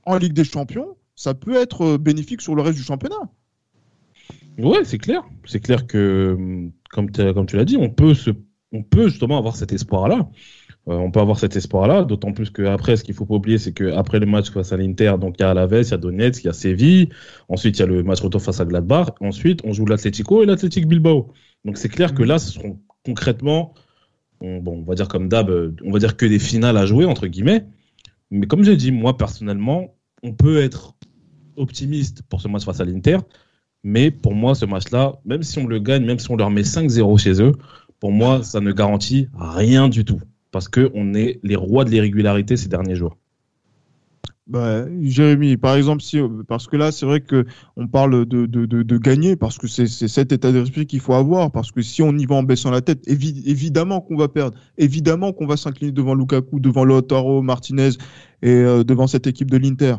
[0.05, 3.29] en Ligue des Champions, ça peut être bénéfique sur le reste du championnat.
[4.57, 5.23] Ouais, c'est clair.
[5.45, 8.13] C'est clair que, comme, tu l'as dit, on peut,
[8.71, 10.29] on justement avoir cet espoir-là.
[10.87, 13.71] Euh, on peut avoir cet espoir-là, d'autant plus qu'après, ce qu'il faut pas oublier, c'est
[13.71, 16.43] qu'après le match face à l'Inter, donc il y a Alaves, il y a Donetsk,
[16.43, 17.09] il y a Séville,
[17.49, 20.47] ensuite il y a le match retour face à Gladbach, ensuite on joue l'Atlético et
[20.47, 21.33] l'Atlético Bilbao.
[21.65, 23.75] Donc c'est clair que là, ce seront concrètement,
[24.41, 25.51] bon, on va dire comme d'hab,
[25.85, 27.67] on va dire que des finales à jouer, entre guillemets.
[28.31, 30.95] Mais comme j'ai dit, moi personnellement, on peut être
[31.57, 33.17] optimiste pour ce match face à l'Inter,
[33.83, 36.61] mais pour moi, ce match-là, même si on le gagne, même si on leur met
[36.61, 37.53] 5-0 chez eux,
[37.99, 40.19] pour moi, ça ne garantit rien du tout.
[40.51, 43.17] Parce qu'on est les rois de l'irrégularité ces derniers jours.
[44.47, 46.03] Bah, Jérémy, par exemple,
[46.47, 47.45] parce que là, c'est vrai que
[47.77, 51.81] on parle de, gagner, parce que c'est cet état d'esprit qu'il faut avoir, parce que
[51.81, 55.55] si on y va en baissant la tête, évidemment qu'on va perdre, évidemment qu'on va
[55.55, 57.91] s'incliner devant Lukaku, devant Lautaro Martinez
[58.41, 59.95] et euh, devant cette équipe de l'Inter.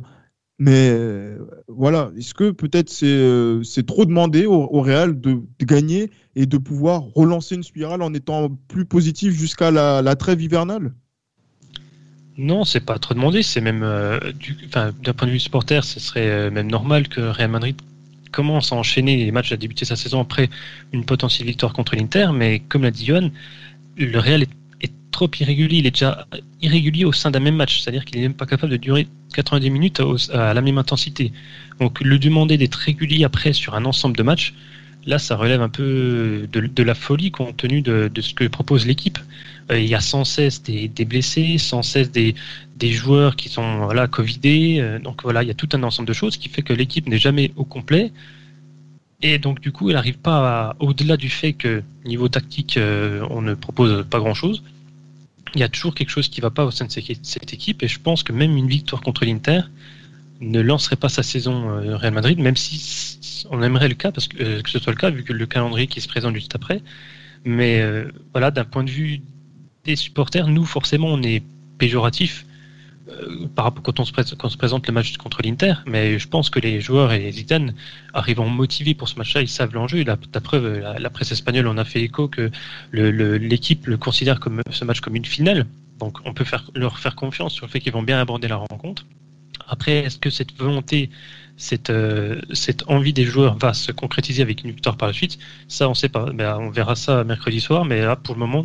[0.64, 6.46] Mais euh, voilà, est-ce que peut-être c'est euh, trop demandé au, Real de, gagner et
[6.46, 10.92] de pouvoir relancer une spirale en étant plus positif jusqu'à la, trêve hivernale?
[12.38, 13.42] Non, c'est pas trop demandé.
[13.42, 14.20] C'est même, euh,
[14.72, 17.83] d'un point de vue supporter, ce serait même normal que Real Madrid
[18.31, 20.48] commence à enchaîner les matchs à débuter sa saison après
[20.92, 22.29] une potentielle victoire contre l'Inter.
[22.33, 23.31] Mais comme l'a dit Johan,
[23.96, 24.62] le Real est
[25.11, 25.79] trop irrégulier.
[25.79, 26.27] Il est déjà
[26.61, 29.71] irrégulier au sein d'un même match, c'est-à-dire qu'il n'est même pas capable de durer 90
[29.71, 31.33] minutes à, la même intensité.
[31.81, 34.55] Donc le demander d'être régulier après sur un ensemble de matchs,
[35.07, 39.18] là ça relève un peu de, la folie compte tenu de, ce que propose l'équipe.
[39.71, 42.35] Euh, il y a sans cesse des, blessés, sans cesse des,
[42.83, 44.79] joueurs qui sont voilà, covidés.
[44.81, 47.09] Euh, donc voilà, il y a tout un ensemble de choses qui fait que l'équipe
[47.09, 48.12] n'est jamais au complet.
[49.23, 53.41] Et donc du coup, elle n'arrive pas au-delà du fait que niveau tactique, euh, on
[53.41, 54.63] ne propose pas grand-chose
[55.55, 57.83] il y a toujours quelque chose qui ne va pas au sein de cette équipe
[57.83, 59.61] et je pense que même une victoire contre l'Inter
[60.41, 64.29] ne lancerait pas sa saison euh, Real Madrid, même si on aimerait le cas, parce
[64.29, 66.55] que, euh, que ce soit le cas, vu que le calendrier qui se présente juste
[66.55, 66.81] après.
[67.45, 67.85] Mais
[68.33, 69.21] voilà, d'un point de vue
[69.85, 71.43] des supporters, nous, forcément, on est
[71.77, 72.47] péjoratif
[73.55, 76.19] par rapport quand on, se présente, quand on se présente le match contre l'Inter, mais
[76.19, 77.75] je pense que les joueurs et les Zidane
[78.15, 80.05] arrivent motivés pour ce match-là, ils savent l'enjeu.
[80.05, 80.19] La,
[80.99, 82.51] la, presse espagnole en a fait écho que
[82.93, 85.67] l'équipe le, considère comme ce match comme une finale,
[85.99, 89.05] donc on peut leur faire confiance sur le fait qu'ils vont bien aborder la rencontre.
[89.69, 91.11] Après, est-ce que cette volonté,
[91.57, 95.38] cette, euh, cette envie des joueurs va se concrétiser avec une victoire par la suite?
[95.69, 96.33] Ça, on sait pas.
[96.33, 98.65] Ben, on verra ça mercredi soir, mais là, pour le moment,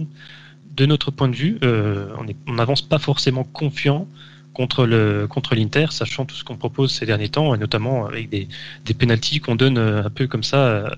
[0.77, 2.07] de notre point de vue, euh,
[2.47, 4.07] on n'avance pas forcément confiant
[4.53, 8.29] contre le contre l'Inter, sachant tout ce qu'on propose ces derniers temps, et notamment avec
[8.29, 8.47] des,
[8.85, 10.89] des pénalties qu'on donne euh, un peu comme ça euh,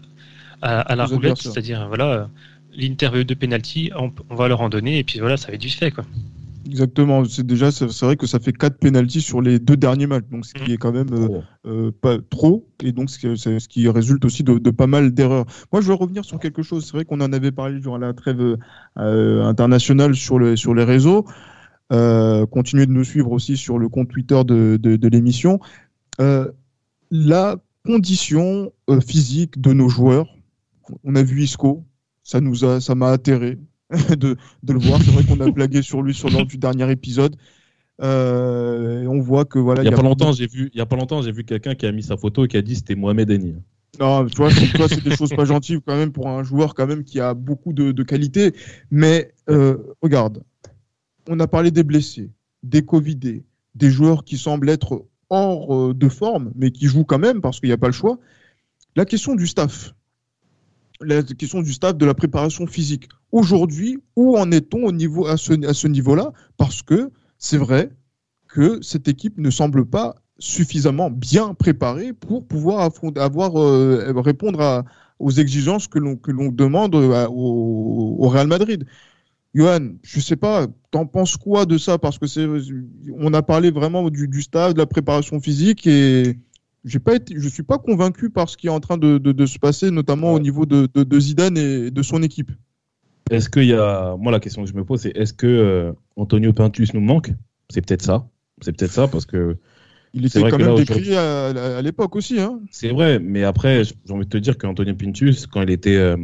[0.61, 2.29] à, la roulette, c'est-à-dire voilà,
[2.73, 5.61] l'interview de penalty, on, on, va leur en donner et puis voilà, ça va être
[5.61, 6.03] du fait quoi.
[6.65, 7.25] Exactement.
[7.25, 10.45] C'est déjà, c'est vrai que ça fait 4 pénalties sur les deux derniers matchs, donc
[10.45, 14.25] ce qui est quand même euh, euh, pas trop, et donc c'est ce qui résulte
[14.25, 15.45] aussi de, pas mal d'erreurs.
[15.71, 16.85] Moi, je veux revenir sur quelque chose.
[16.85, 18.57] C'est vrai qu'on en avait parlé durant la trêve
[18.97, 21.25] euh, internationale sur, le, sur les réseaux.
[21.89, 25.59] continuez de nous suivre aussi sur le compte Twitter de, de, l'émission.
[27.11, 28.71] la condition
[29.05, 30.27] physique de nos joueurs,
[31.03, 31.83] on a vu Isco,
[32.23, 33.57] ça nous a, ça m'a atterré.
[34.09, 35.01] de, de, le voir.
[35.01, 37.35] C'est vrai qu'on a blagué sur lui sur lors du dernier épisode.
[38.01, 39.83] Euh, on voit que voilà.
[39.83, 40.69] Il y a, pas longtemps, j'ai vu.
[40.73, 42.57] Il y a pas longtemps, j'ai vu quelqu'un qui a mis sa photo et qui
[42.57, 43.55] a dit c'était Mohamed Eni.
[43.99, 47.03] Non, tu vois, c'est des choses pas gentilles quand même pour un joueur quand même
[47.03, 48.53] qui a beaucoup de, de qualité.
[48.91, 50.43] Mais euh, regarde,
[51.27, 52.29] on a parlé des blessés,
[52.63, 53.43] des covidés,
[53.75, 57.59] des joueurs qui semblent être hors euh, de forme, mais qui jouent quand même parce
[57.59, 58.19] qu'il n'y a pas le choix.
[58.95, 59.93] La question du staff
[61.01, 63.09] la question du staff de la préparation physique.
[63.31, 66.31] Aujourd'hui, où en est-on au niveau, à ce, à ce niveau-là?
[66.57, 67.91] Parce que c'est vrai
[68.47, 74.83] que cette équipe ne semble pas suffisamment bien préparée pour pouvoir avoir, euh, répondre
[75.19, 78.85] aux exigences que l'on, que l'on demande euh, au, Real Madrid.
[79.53, 81.97] Johan, je sais pas, t'en penses quoi de ça?
[81.97, 82.47] Parce que c'est,
[83.17, 86.37] on a parlé vraiment du, du staff, de la préparation physique et
[86.85, 89.45] j'ai pas été, je suis pas convaincu par ce qui est en train de, de,
[89.45, 92.51] se passer, notamment au niveau de, de, Zidane et de son équipe.
[93.29, 95.91] Est-ce qu'il y a, moi la question que je me pose, c'est est-ce que euh,
[96.15, 97.31] Antonio Pintus nous manque?
[97.69, 98.27] C'est peut-être ça.
[98.61, 99.57] C'est peut-être ça parce que.
[100.13, 102.39] Il était quand même décrit à, l'époque aussi.
[102.39, 102.61] Hein.
[102.71, 106.17] C'est vrai, mais après, j'ai envie de te dire qu'Antonio Pintus, quand il était euh,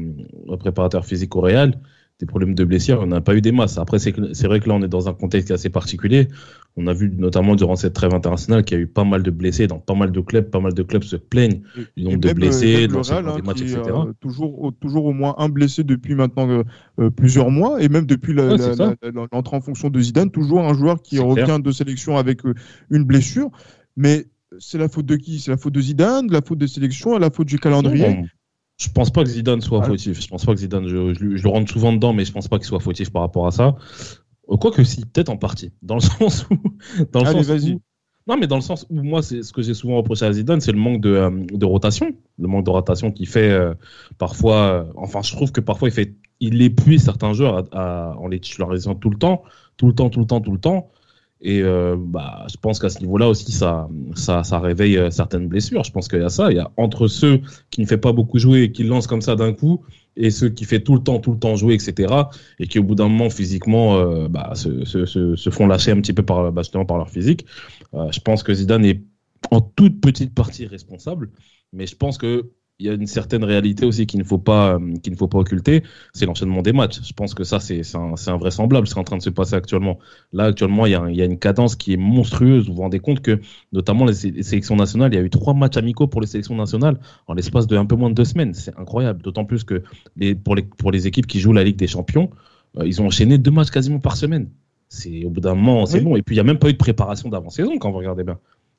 [0.59, 1.79] préparateur physique au Real,
[2.19, 3.77] des problèmes de blessures, on n'a pas eu des masses.
[3.77, 6.29] Après, c'est vrai que là, on est dans un contexte assez particulier.
[6.77, 9.31] On a vu notamment durant cette trêve internationale qu'il y a eu pas mal de
[9.31, 10.49] blessés dans pas mal de clubs.
[10.49, 11.61] Pas mal de clubs se plaignent
[11.97, 13.81] du nombre de blessés, dans des matchs, etc.
[13.87, 16.63] Euh, toujours, toujours au moins un blessé depuis maintenant euh,
[16.99, 21.19] euh, plusieurs mois et même depuis l'entrée en fonction de Zidane, toujours un joueur qui
[21.19, 22.41] revient de sélection avec
[22.89, 23.49] une blessure.
[23.97, 24.27] Mais
[24.59, 25.39] c'est la faute de qui?
[25.39, 28.23] C'est la faute de Zidane, la faute des sélections, la faute du calendrier.
[28.77, 29.87] Je pense pas que Zidane soit ah.
[29.87, 30.21] fautif.
[30.21, 32.67] Je pense pas que Zidane, je, le rentre souvent dedans, mais je pense pas qu'il
[32.67, 33.75] soit fautif par rapport à ça.
[34.49, 35.71] Euh, Quoique si, peut-être en partie.
[35.81, 36.57] Dans le sens où.
[37.11, 37.79] Dans le Allez, vas-y.
[38.27, 40.59] Non, mais dans le sens où moi, c'est ce que j'ai souvent reproché à Zidane,
[40.59, 42.11] c'est le manque de, euh, de, rotation.
[42.39, 43.75] Le manque de rotation qui fait euh,
[44.17, 44.87] parfois.
[44.95, 49.09] enfin, je trouve que parfois, il, fait, il épuise certains joueurs en les titularisant tout
[49.09, 49.43] le temps,
[49.77, 50.89] tout le temps, tout le temps, tout le temps.
[51.47, 55.47] Et euh, bah, je pense qu'à ce niveau-là aussi, ça, ça, ça réveille euh, certaines
[55.47, 55.83] blessures.
[55.83, 56.49] Je pense qu'il y a ça.
[56.49, 59.21] Il y a entre ceux qui ne fait pas beaucoup jouer et qui lancent comme
[59.21, 59.85] ça d'un coup,
[60.17, 62.11] et ceux qui fait tout le temps, tout le temps jouer, etc.
[62.57, 66.01] Et qui au bout d'un moment physiquement euh, bah, se, se, se, font lâcher un
[66.01, 67.45] petit peu par, bah, justement par leur physique.
[67.93, 69.03] je pense que Zidane est
[69.51, 71.29] en toute petite partie responsable,
[71.73, 74.75] mais je pense que il y a une certaine réalité aussi qu'il ne faut pas
[74.75, 75.83] euh, qu'il ne faut pas occulter,
[76.13, 76.99] c'est l'enchaînement des matchs.
[77.03, 79.55] Je pense que ça c'est c'est invraisemblable ce qui est en train de se passer
[79.55, 79.97] actuellement.
[80.33, 82.67] Là actuellement il y a, il y a une cadence qui est monstrueuse.
[82.67, 83.39] Vous vous rendez compte que
[83.71, 86.99] notamment les, sélections nationales, il y a eu trois matchs amicaux pour les sélections nationales
[87.27, 88.53] en l'espace de un peu moins de deux semaines.
[88.53, 89.21] C'est incroyable.
[89.21, 89.83] D'autant plus que
[90.17, 92.29] les, pour les pour les équipes qui jouent la Ligue des Champions,
[92.77, 94.49] euh, ils ont enchaîné deux matchs quasiment par semaine.
[94.89, 96.17] C'est au bout d'un moment c'est bon.
[96.17, 98.23] Et puis il y a même pas eu de préparation d'avant saison quand vous regardez
[98.25, 98.37] bien.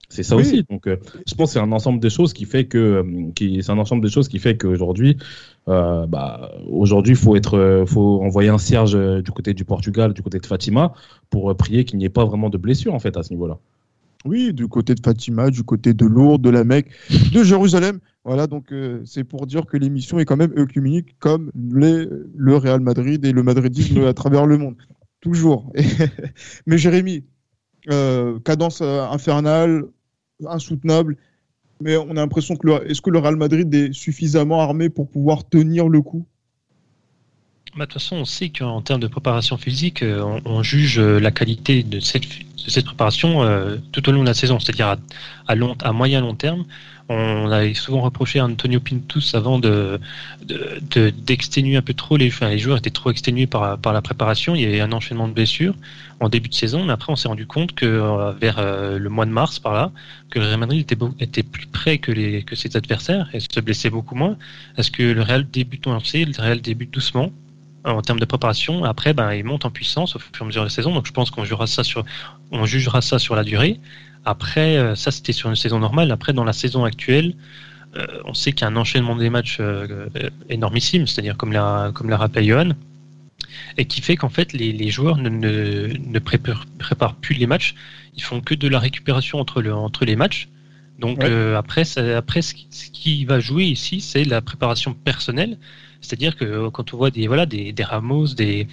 [0.09, 0.65] C'est ça aussi.
[0.71, 3.63] Donc, euh, je pense que c'est un ensemble de choses qui fait que, euh, qui,
[3.63, 5.17] c'est un ensemble de choses qui fait qu'aujourd'hui,
[5.69, 10.23] euh, bah, aujourd'hui, faut être, euh, faut envoyer un cierge du côté du Portugal, du
[10.23, 10.95] côté de Fatima,
[11.29, 13.59] pour prier qu'il n'y ait pas vraiment de blessures en fait à ce niveau-là.
[14.25, 16.91] Oui, du côté de Fatima, du côté de Lourdes, de la Mecque,
[17.33, 18.01] de Jérusalem.
[18.25, 22.81] Voilà, donc c'est pour dire que l'émission est quand même œcuménique comme les, le Real
[22.81, 24.75] Madrid et le madridisme à travers le monde.
[25.21, 25.73] Toujours.
[26.67, 27.25] Mais Jérémy,
[28.45, 29.85] cadence infernale,
[30.45, 31.17] insoutenable.
[31.81, 35.49] Mais on a l'impression que est-ce que le Real Madrid est suffisamment armé pour pouvoir
[35.49, 36.27] tenir le coup?
[37.85, 41.31] De toute façon, on sait qu'en termes de préparation physique, euh, on, juge euh, la
[41.31, 42.27] qualité de cette,
[42.85, 44.97] préparation euh, tout au long de la saison, c'est-à-dire à,
[45.47, 46.65] à, moyen long terme.
[47.09, 50.01] On avait souvent reproché à Antonio Pintus avant de
[50.43, 54.57] d'exténuer de, un peu trop les, enfin, les joueurs étaient trop exténués par, la préparation.
[54.57, 55.75] Il y avait un enchaînement de blessures
[56.19, 59.31] en début de saison, mais après on s'est rendu compte que vers le mois de
[59.31, 59.93] mars par là,
[60.31, 60.81] que le Real Madrid
[61.21, 64.37] était, plus près que ses adversaires et se blessait beaucoup moins.
[64.77, 67.31] Est-ce que le Real débute lancé, le Real débute doucement
[67.87, 68.85] en termes de préparation.
[68.85, 70.93] Après, ben, il monte en puissance au fur et à mesure de la saison.
[70.93, 72.05] Donc, je pense qu'on jugera ça sur,
[72.51, 73.81] on jugera ça sur la durée.
[74.27, 76.11] Après, euh, ça c'était sur une saison normale.
[76.11, 77.35] Après, dans la saison actuelle,
[77.97, 80.09] euh, on sait qu'il y a un enchaînement des matchs euh,
[80.51, 82.71] énormissime, c'est-à-dire comme l'a comme l'a rappelé Johan,
[83.79, 87.77] et qui fait qu'en fait les, joueurs ne, ne, préparent, plus les matchs.
[88.17, 90.49] Ils font que de la récupération entre le entre les matchs.
[90.99, 92.55] Donc après, après, ce
[92.93, 95.57] qui va jouer ici, c'est la préparation personnelle
[96.01, 98.67] C'est-à-dire que quand on voit des, voilà, des, Ramos, des,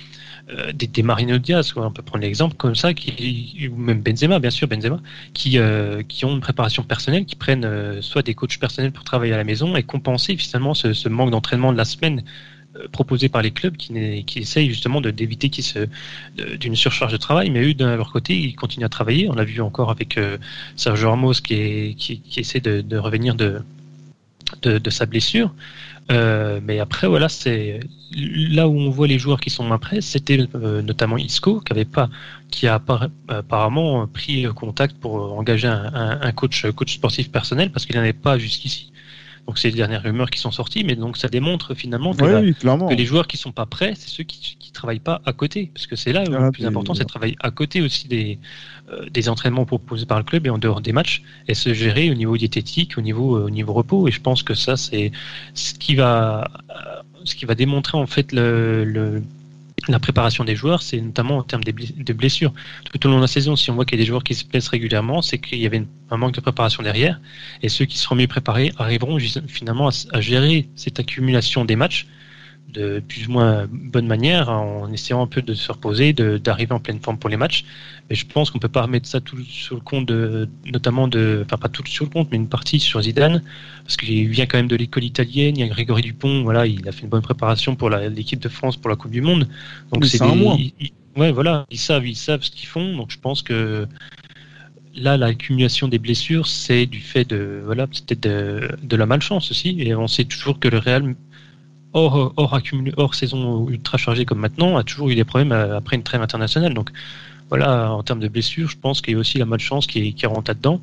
[0.50, 4.40] euh, des, des, Marino Diaz, on peut prendre l'exemple comme ça, qui, ou même Benzema,
[4.40, 5.00] bien sûr, Benzema,
[5.34, 9.04] qui, euh, qui ont une préparation personnelle, qui prennent euh, soit des coachs personnels pour
[9.04, 12.24] travailler à la maison et compenser finalement ce, manque d'entraînement de la semaine
[12.92, 15.88] proposé par les clubs qui, qui essayent justement d'éviter qu'ils se
[16.60, 19.30] d'une surcharge de travail, mais eux, de leur côté, ils continuent à travailler.
[19.30, 20.20] On l'a vu encore avec
[20.76, 23.62] Sergio Ramos qui, qui, essaie de revenir de,
[24.62, 25.54] de, de, sa blessure.
[26.12, 27.80] Euh, mais après, voilà, c'est
[28.16, 31.72] là où on voit les joueurs qui sont moins prêts, c'était euh, notamment Isco qui
[31.72, 32.10] avait pas,
[32.52, 32.82] qui a
[33.30, 38.14] apparemment pris contact pour engager un, un coach, coach sportif personnel parce qu'il n'en avait
[38.14, 38.92] pas jusqu'ici.
[39.48, 42.94] Donc c'est les dernières rumeurs qui sont sorties, mais donc ça démontre finalement que, que
[42.94, 45.96] les joueurs qui sont pas prêts, c'est ceux qui travaillent pas à côté, parce que
[45.96, 48.40] c'est là le plus important, c'est de travailler à côté aussi des
[48.92, 52.12] euh, des entraînements proposés par le club et en dehors des matchs, et se gérer
[52.12, 54.08] au niveau diététique, au niveau euh, au niveau repos.
[54.08, 55.12] Et je pense que ça c'est
[55.54, 59.24] ce qui va euh, ce qui va démontrer en fait le, le
[59.88, 62.54] la préparation des joueurs, c'est notamment en termes de blessures.
[62.86, 64.34] Tout au long de la saison, si on voit qu'il y a des joueurs qui
[64.34, 67.20] se blessent régulièrement, c'est qu'il y avait un manque de préparation derrière.
[67.62, 72.08] Et ceux qui seront mieux préparés arriveront finalement à gérer cette accumulation des matchs
[72.70, 76.80] de plus ou moins bonne manière en essayant un peu de se reposer, d'arriver en
[76.80, 77.66] pleine forme pour les matchs.
[78.10, 81.44] Mais je pense qu'on peut pas remettre ça tout sur le compte de, notamment de,
[81.46, 83.42] enfin pas tout sur le compte, mais une partie sur Zidane,
[83.84, 85.56] parce qu'il vient quand même de l'école italienne.
[85.58, 88.50] Il y a Grégory Dupont, voilà, il a fait une bonne préparation pour l'équipe de
[88.50, 89.48] France pour la Coupe du Monde.
[89.92, 90.58] Donc c'est un mois.
[91.16, 92.98] ouais, voilà, ils savent, ils savent ce qu'ils font.
[92.98, 93.88] Donc je pense que
[94.96, 99.76] là, l'accumulation des blessures, c'est du fait de, voilà, peut-être de, de, la malchance aussi.
[99.80, 101.16] Et on sait toujours que le Real
[101.94, 106.04] hors, hors, saison ultra chargée comme maintenant, a toujours eu des problèmes euh, après une
[106.04, 106.74] trêve internationale.
[106.74, 106.90] Donc
[107.50, 110.50] voilà, en termes de blessures, je pense qu'il y a aussi la malchance qui, rentre
[110.50, 110.82] là-dedans,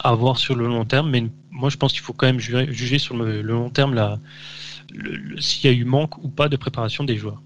[0.00, 1.10] à voir sur le long terme.
[1.10, 4.18] Mais moi, je pense qu'il faut quand même juger, sur le, long terme
[5.38, 7.42] s'il y a eu manque ou pas de préparation des joueurs.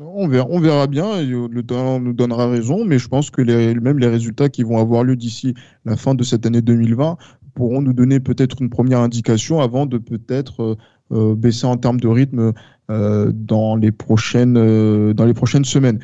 [0.00, 3.98] On verra, on verra bien, le temps nous donnera raison, mais je pense que même
[3.98, 7.18] les résultats qui vont avoir lieu d'ici la fin de cette année 2020
[7.54, 10.76] pourront nous donner peut-être une première indication avant de peut-être euh, euh,
[11.12, 12.52] baisser en termes de rythme
[12.90, 15.24] euh, dans, les prochaines, euh, dans
[15.64, 16.00] semaines.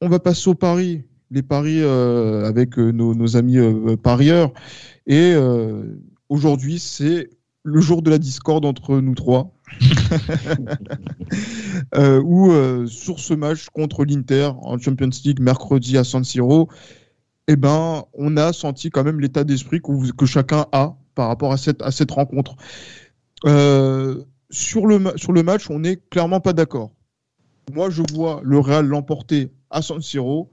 [0.00, 3.56] On va passer au paris, les paris avec nos, amis
[4.02, 4.52] parieurs.
[5.06, 5.34] Et
[6.28, 7.30] aujourd'hui, c'est
[7.62, 9.52] le jour de la discorde entre nous trois.
[11.94, 12.52] euh, où
[12.86, 16.68] sur ce match contre l'Inter en Champions League mercredi à San Siro,
[17.48, 21.56] eh ben, on a senti quand même l'état d'esprit que, chacun a par rapport à
[21.56, 22.56] cette rencontre.
[23.44, 26.92] Euh, sur, le, sur le match, on n'est clairement pas d'accord.
[27.72, 30.50] Moi, je vois le Real l'emporter à San Siro.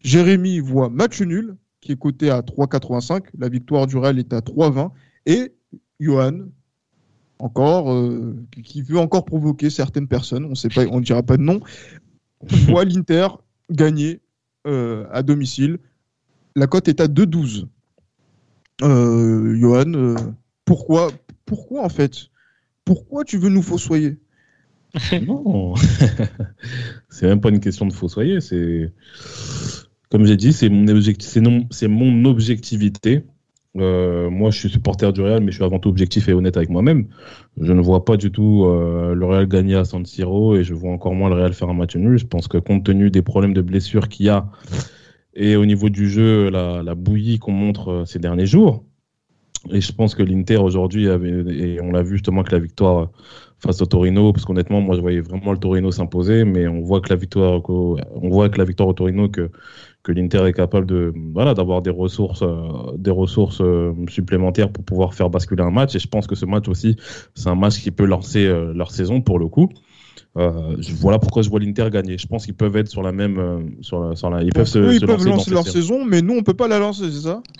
[0.00, 3.24] Jérémy voit match nul, qui est coté à 3,85.
[3.38, 4.90] La victoire du Real est à 3,20.
[5.26, 5.52] Et
[6.00, 6.46] Johan,
[7.38, 11.36] encore, euh, qui veut encore provoquer certaines personnes, on sait pas, on ne dira pas
[11.36, 11.60] de nom,
[12.68, 13.28] voit l'Inter
[13.70, 14.20] gagner
[14.66, 15.78] euh, à domicile.
[16.54, 17.66] La cote est à 2,12.
[18.82, 20.16] Euh, Johan,
[20.64, 21.08] pourquoi,
[21.52, 22.30] pourquoi en fait?
[22.86, 24.16] Pourquoi tu veux nous fossoyer?
[25.26, 25.74] Non,
[27.10, 28.40] c'est même pas une question de fossoyer.
[28.40, 28.90] C'est
[30.10, 33.24] comme j'ai dit, c'est mon, objectivité.
[33.76, 36.56] Euh, moi, je suis supporter du Real, mais je suis avant tout objectif et honnête
[36.56, 37.08] avec moi-même.
[37.60, 40.72] Je ne vois pas du tout euh, le Real gagner à San Siro et je
[40.72, 42.16] vois encore moins le Real faire un match nul.
[42.18, 44.50] Je pense que compte tenu des problèmes de blessure qu'il y a
[45.34, 48.84] et au niveau du jeu, la, la bouillie qu'on montre euh, ces derniers jours,
[49.70, 53.10] et je pense que l'Inter aujourd'hui, et on l'a vu justement que la victoire
[53.60, 57.00] face au Torino, parce qu'honnêtement, moi je voyais vraiment le Torino s'imposer, mais on voit
[57.00, 59.28] que la victoire, on voit que la victoire au Torino
[60.02, 64.84] que l'Inter est capable de voilà d'avoir des ressources euh, des ressources euh, supplémentaires pour
[64.84, 65.94] pouvoir faire basculer un match.
[65.94, 66.96] Et je pense que ce match aussi,
[67.34, 69.68] c'est un match qui peut lancer euh, leur saison pour le coup.
[70.38, 72.16] Euh, voilà pourquoi je vois l'Inter gagner.
[72.16, 73.38] Je pense qu'ils peuvent être sur la même.
[73.38, 76.22] Euh, sur la, sur la, ils peuvent, se, eux, ils peuvent lancer, leur saison, mais
[76.22, 77.42] nous, on peut pas la lancer, c'est ça?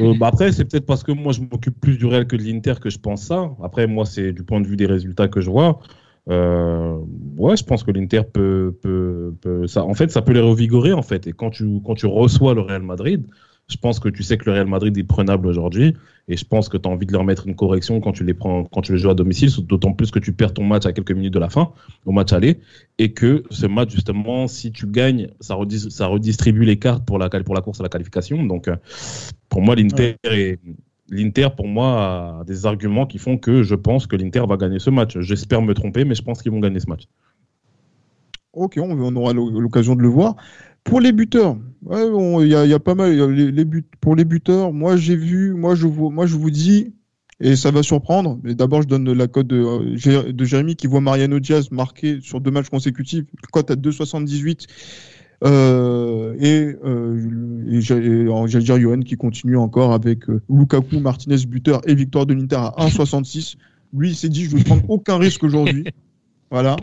[0.00, 2.42] Euh, bah Après, c'est peut-être parce que moi, je m'occupe plus du Real que de
[2.42, 3.50] l'Inter que je pense ça.
[3.62, 5.80] Après, moi, c'est du point de vue des résultats que je vois.
[6.28, 6.96] Euh,
[7.36, 9.84] ouais, je pense que l'Inter peut, peut, peut, ça.
[9.84, 11.26] En fait, ça peut les revigorer en fait.
[11.26, 13.26] Et quand tu quand tu reçois le Real Madrid,
[13.72, 15.96] je pense que tu sais que le Real Madrid est prenable aujourd'hui
[16.28, 18.34] et je pense que tu as envie de leur mettre une correction quand tu les
[18.34, 20.92] prends quand tu les joues à domicile, d'autant plus que tu perds ton match à
[20.92, 21.72] quelques minutes de la fin
[22.04, 22.60] au match aller
[22.98, 25.56] et que ce match justement si tu gagnes, ça,
[25.88, 28.44] ça redistribue les cartes pour la pour la course à la qualification.
[28.44, 28.76] Donc euh,
[29.48, 30.16] pour moi l'Inter
[31.10, 34.78] L'Inter, pour moi, a des arguments qui font que je pense que l'Inter va gagner
[34.78, 35.18] ce match.
[35.18, 37.02] J'espère me tromper, mais je pense qu'ils vont gagner ce match.
[38.54, 40.36] Ok, on aura l'occasion de le voir.
[40.84, 41.56] Pour les buteurs,
[41.90, 43.12] il y, a, pas mal.
[43.30, 46.92] Les, buts, pour les buteurs, moi j'ai vu, moi je vous, dis
[47.40, 48.38] Et ça va surprendre.
[48.42, 52.40] Mais d'abord, je donne la cote de, de Jérémy qui voit Mariano Diaz marquer sur
[52.40, 53.24] deux matchs consécutifs.
[53.52, 54.66] Cote à 2,78.
[55.44, 61.80] Euh, et, euh, et j'allais dire Johan qui continue encore avec euh, Lukaku, Martinez buteur
[61.84, 63.56] et victoire de l'Inter à 1,66.
[63.92, 65.84] Lui, il s'est dit, je ne prends aucun risque aujourd'hui.
[66.50, 66.76] Voilà.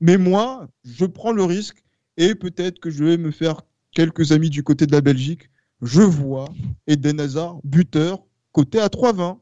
[0.00, 1.82] Mais moi, je prends le risque
[2.16, 5.50] et peut-être que je vais me faire quelques amis du côté de la Belgique.
[5.80, 6.46] Je vois
[6.86, 8.20] Eden Hazard, buteur,
[8.52, 9.38] côté à 3,20.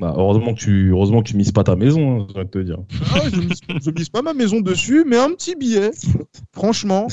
[0.00, 2.78] Bah, heureusement que tu heureusement que tu mises pas ta maison, hein, je te dire.
[3.14, 3.60] Ah, je, mise,
[3.94, 5.90] mise pas ma maison dessus, mais un petit billet.
[6.52, 7.06] Franchement,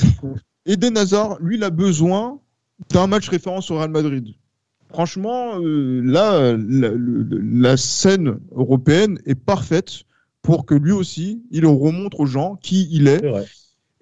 [0.66, 2.40] Eden Hazard, lui, il a besoin
[2.90, 4.34] d'un match référence au Real Madrid.
[4.88, 10.04] Franchement, euh, là, la, scène européenne est parfaite
[10.42, 13.22] pour que lui aussi, il remontre aux gens qui il est.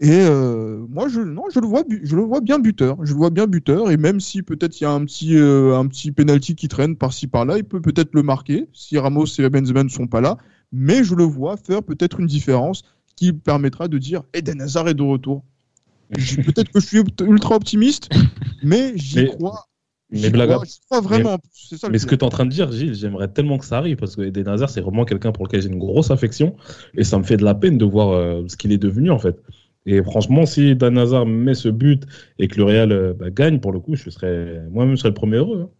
[0.00, 2.96] Et euh, moi, je, non, je le vois, je le vois bien buteur.
[3.04, 3.90] Je le vois bien buteur.
[3.90, 6.96] Et même si peut-être il y a un petit, euh, un petit penalty qui traîne
[6.96, 10.38] par-ci par-là, il peut peut-être le marquer si Ramos et Benzema ne sont pas là.
[10.72, 12.82] Mais je le vois faire peut-être une différence
[13.16, 15.44] qui permettra de dire Eden Hazard est de retour.
[16.10, 18.10] peut-être que je suis ultra optimiste,
[18.62, 19.66] mais j'y crois.
[20.12, 20.50] Mais blague
[20.86, 21.38] crois vraiment.
[21.90, 23.96] Mais, ce que tu es en train de dire, Gilles, j'aimerais tellement que ça arrive
[23.96, 26.54] parce que Eden Hazard, c'est vraiment quelqu'un pour lequel j'ai une grosse affection
[26.94, 29.18] et ça me fait de la peine de voir euh, ce qu'il est devenu en
[29.18, 29.40] fait.
[29.84, 32.04] Et franchement, si Dan Hazard met ce but
[32.38, 35.14] et que le Real euh, bah, gagne, pour le coup, je serais moi-même serais le
[35.14, 35.68] premier heureux.
[35.68, 35.70] Hein.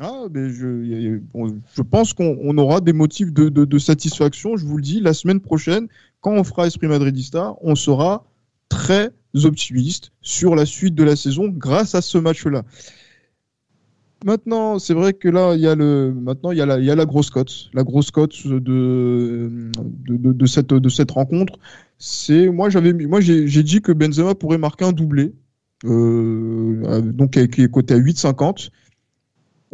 [0.00, 1.18] Ah, mais je,
[1.74, 4.56] je pense qu'on aura des motifs de, de, satisfaction.
[4.56, 5.88] Je vous le dis, la semaine prochaine,
[6.20, 8.24] quand on fera Esprit Madridista, on sera
[8.68, 9.10] très
[9.44, 12.62] optimiste sur la suite de la saison grâce à ce match-là.
[14.24, 16.84] Maintenant, c'est vrai que là, il y a le, maintenant il y a la, il
[16.84, 21.58] y a la grosse cote, la grosse cote de, de, de, cette, de cette rencontre
[22.00, 25.34] c'est moi j'avais moi j'ai dit que Benzema pourrait marquer un doublé,
[25.84, 28.70] euh, donc qui est coté à 8,50.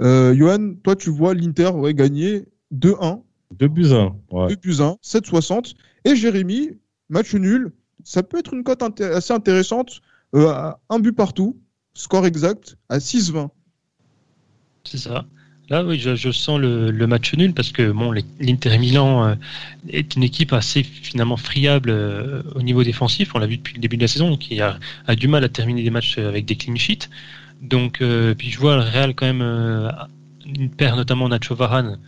[0.00, 3.22] Euh, Johan, toi tu vois l'Inter ouais, gagner 2-1.
[3.56, 4.16] 2 buts 1.
[4.32, 4.48] Ouais.
[4.48, 5.74] 2 buts 1, 7,60.
[6.04, 6.72] Et Jérémy,
[7.08, 7.72] match nul,
[8.02, 10.00] ça peut être une cote assez intéressante.
[10.34, 11.56] Euh, un but partout,
[11.94, 13.48] score exact à 6,20.
[14.82, 15.26] C'est ça.
[15.68, 19.34] Là, oui, je, sens le, match nul parce que bon, l'Inter Milan euh,
[19.88, 23.34] est une équipe assez finalement friable euh, au niveau défensif.
[23.34, 24.78] On l'a vu depuis le début de la saison, qui a,
[25.16, 27.08] du mal à terminer des matchs avec des clean sheets.
[27.62, 29.42] Donc, euh, puis je vois le Real quand même
[30.46, 31.98] une paire, notamment Nacho Varane,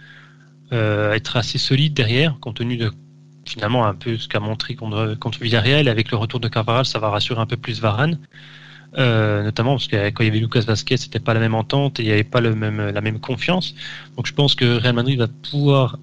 [0.71, 2.93] être assez solide derrière, compte tenu de
[3.45, 5.89] finalement un peu ce qu'a montré contre, contre Villarreal.
[5.89, 8.19] Avec le retour de Carvaral, ça va rassurer un peu plus Varane.
[8.97, 12.01] Euh, notamment parce que quand il y avait Lucas Vasquez, c'était pas la même entente
[12.01, 13.75] et il n'y avait pas le même, la même confiance.
[14.17, 15.99] Donc je pense que Real Madrid va pouvoir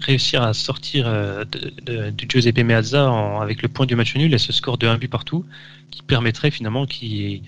[0.00, 3.10] réussir à sortir euh, de, Giuseppe Meazza
[3.40, 5.44] avec le point du match nul et ce score de 1 but partout
[5.90, 7.42] qui permettrait finalement qui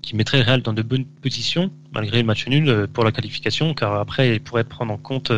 [0.00, 3.12] qui mettrait le Real dans de bonnes positions malgré le match nul euh, pour la
[3.12, 5.30] qualification car après il pourrait prendre en compte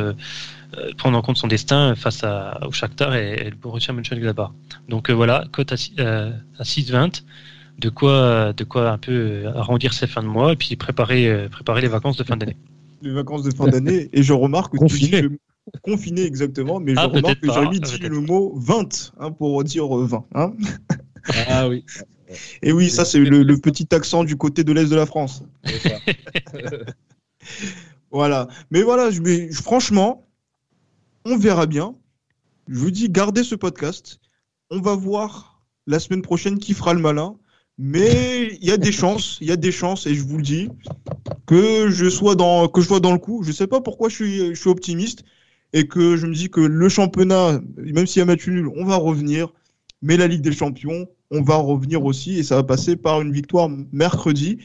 [0.97, 4.51] prendre en compte son destin face à, au Shakhtar et, et le Borussia Mönchengladbach.
[4.89, 7.23] Donc voilà, cote à, à 6,20
[7.79, 11.49] de quoi, de quoi un peu arrondir ses fins de mois et puis préparer, euh,
[11.49, 12.57] préparer les vacances de fin d'année.
[13.03, 15.29] Les vacances de fin d'année, et je remarque que confiné.
[15.83, 19.87] confiné exactement, mais je ah, remarque que j'ai dit le mot 20 hein, pour dire
[19.87, 20.25] 20.
[20.35, 20.53] Hein
[21.49, 21.85] ah oui.
[22.62, 25.43] Et oui, ça c'est le, petit accent du côté de l'Est de la France.
[28.11, 28.49] voilà.
[28.70, 29.20] Mais voilà, je,
[29.53, 30.27] franchement,
[31.25, 31.95] on verra bien.
[32.68, 34.20] Je vous dis, gardez ce podcast.
[34.70, 37.37] On va voir la semaine prochaine qui fera le malin.
[37.79, 40.43] Mais il y a des chances, il y a des chances, et je vous le
[40.43, 40.68] dis,
[41.47, 43.43] que je sois dans, que je sois dans le coup.
[43.43, 45.25] Je sais pas pourquoi je suis, je suis optimiste
[45.72, 48.85] et que je me dis que le championnat, même s'il y a match nul, on
[48.85, 49.53] va revenir.
[50.03, 53.33] Mais la Ligue des Champions, on va revenir aussi et ça va passer par une
[53.33, 54.59] victoire mercredi.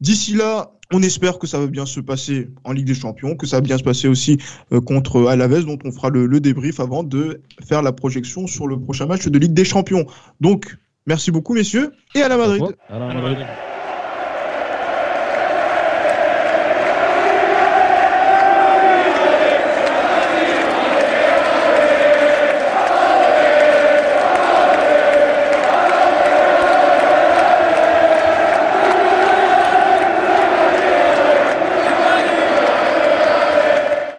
[0.00, 3.46] D'ici là, on espère que ça va bien se passer en Ligue des Champions, que
[3.46, 4.38] ça va bien se passer aussi
[4.72, 8.66] euh, contre Alaves, dont on fera le, le, débrief avant de faire la projection sur
[8.66, 10.06] le prochain match de Ligue des Champions.
[10.40, 10.76] Donc,
[11.08, 12.62] Merci beaucoup, messieurs, et à la Madrid.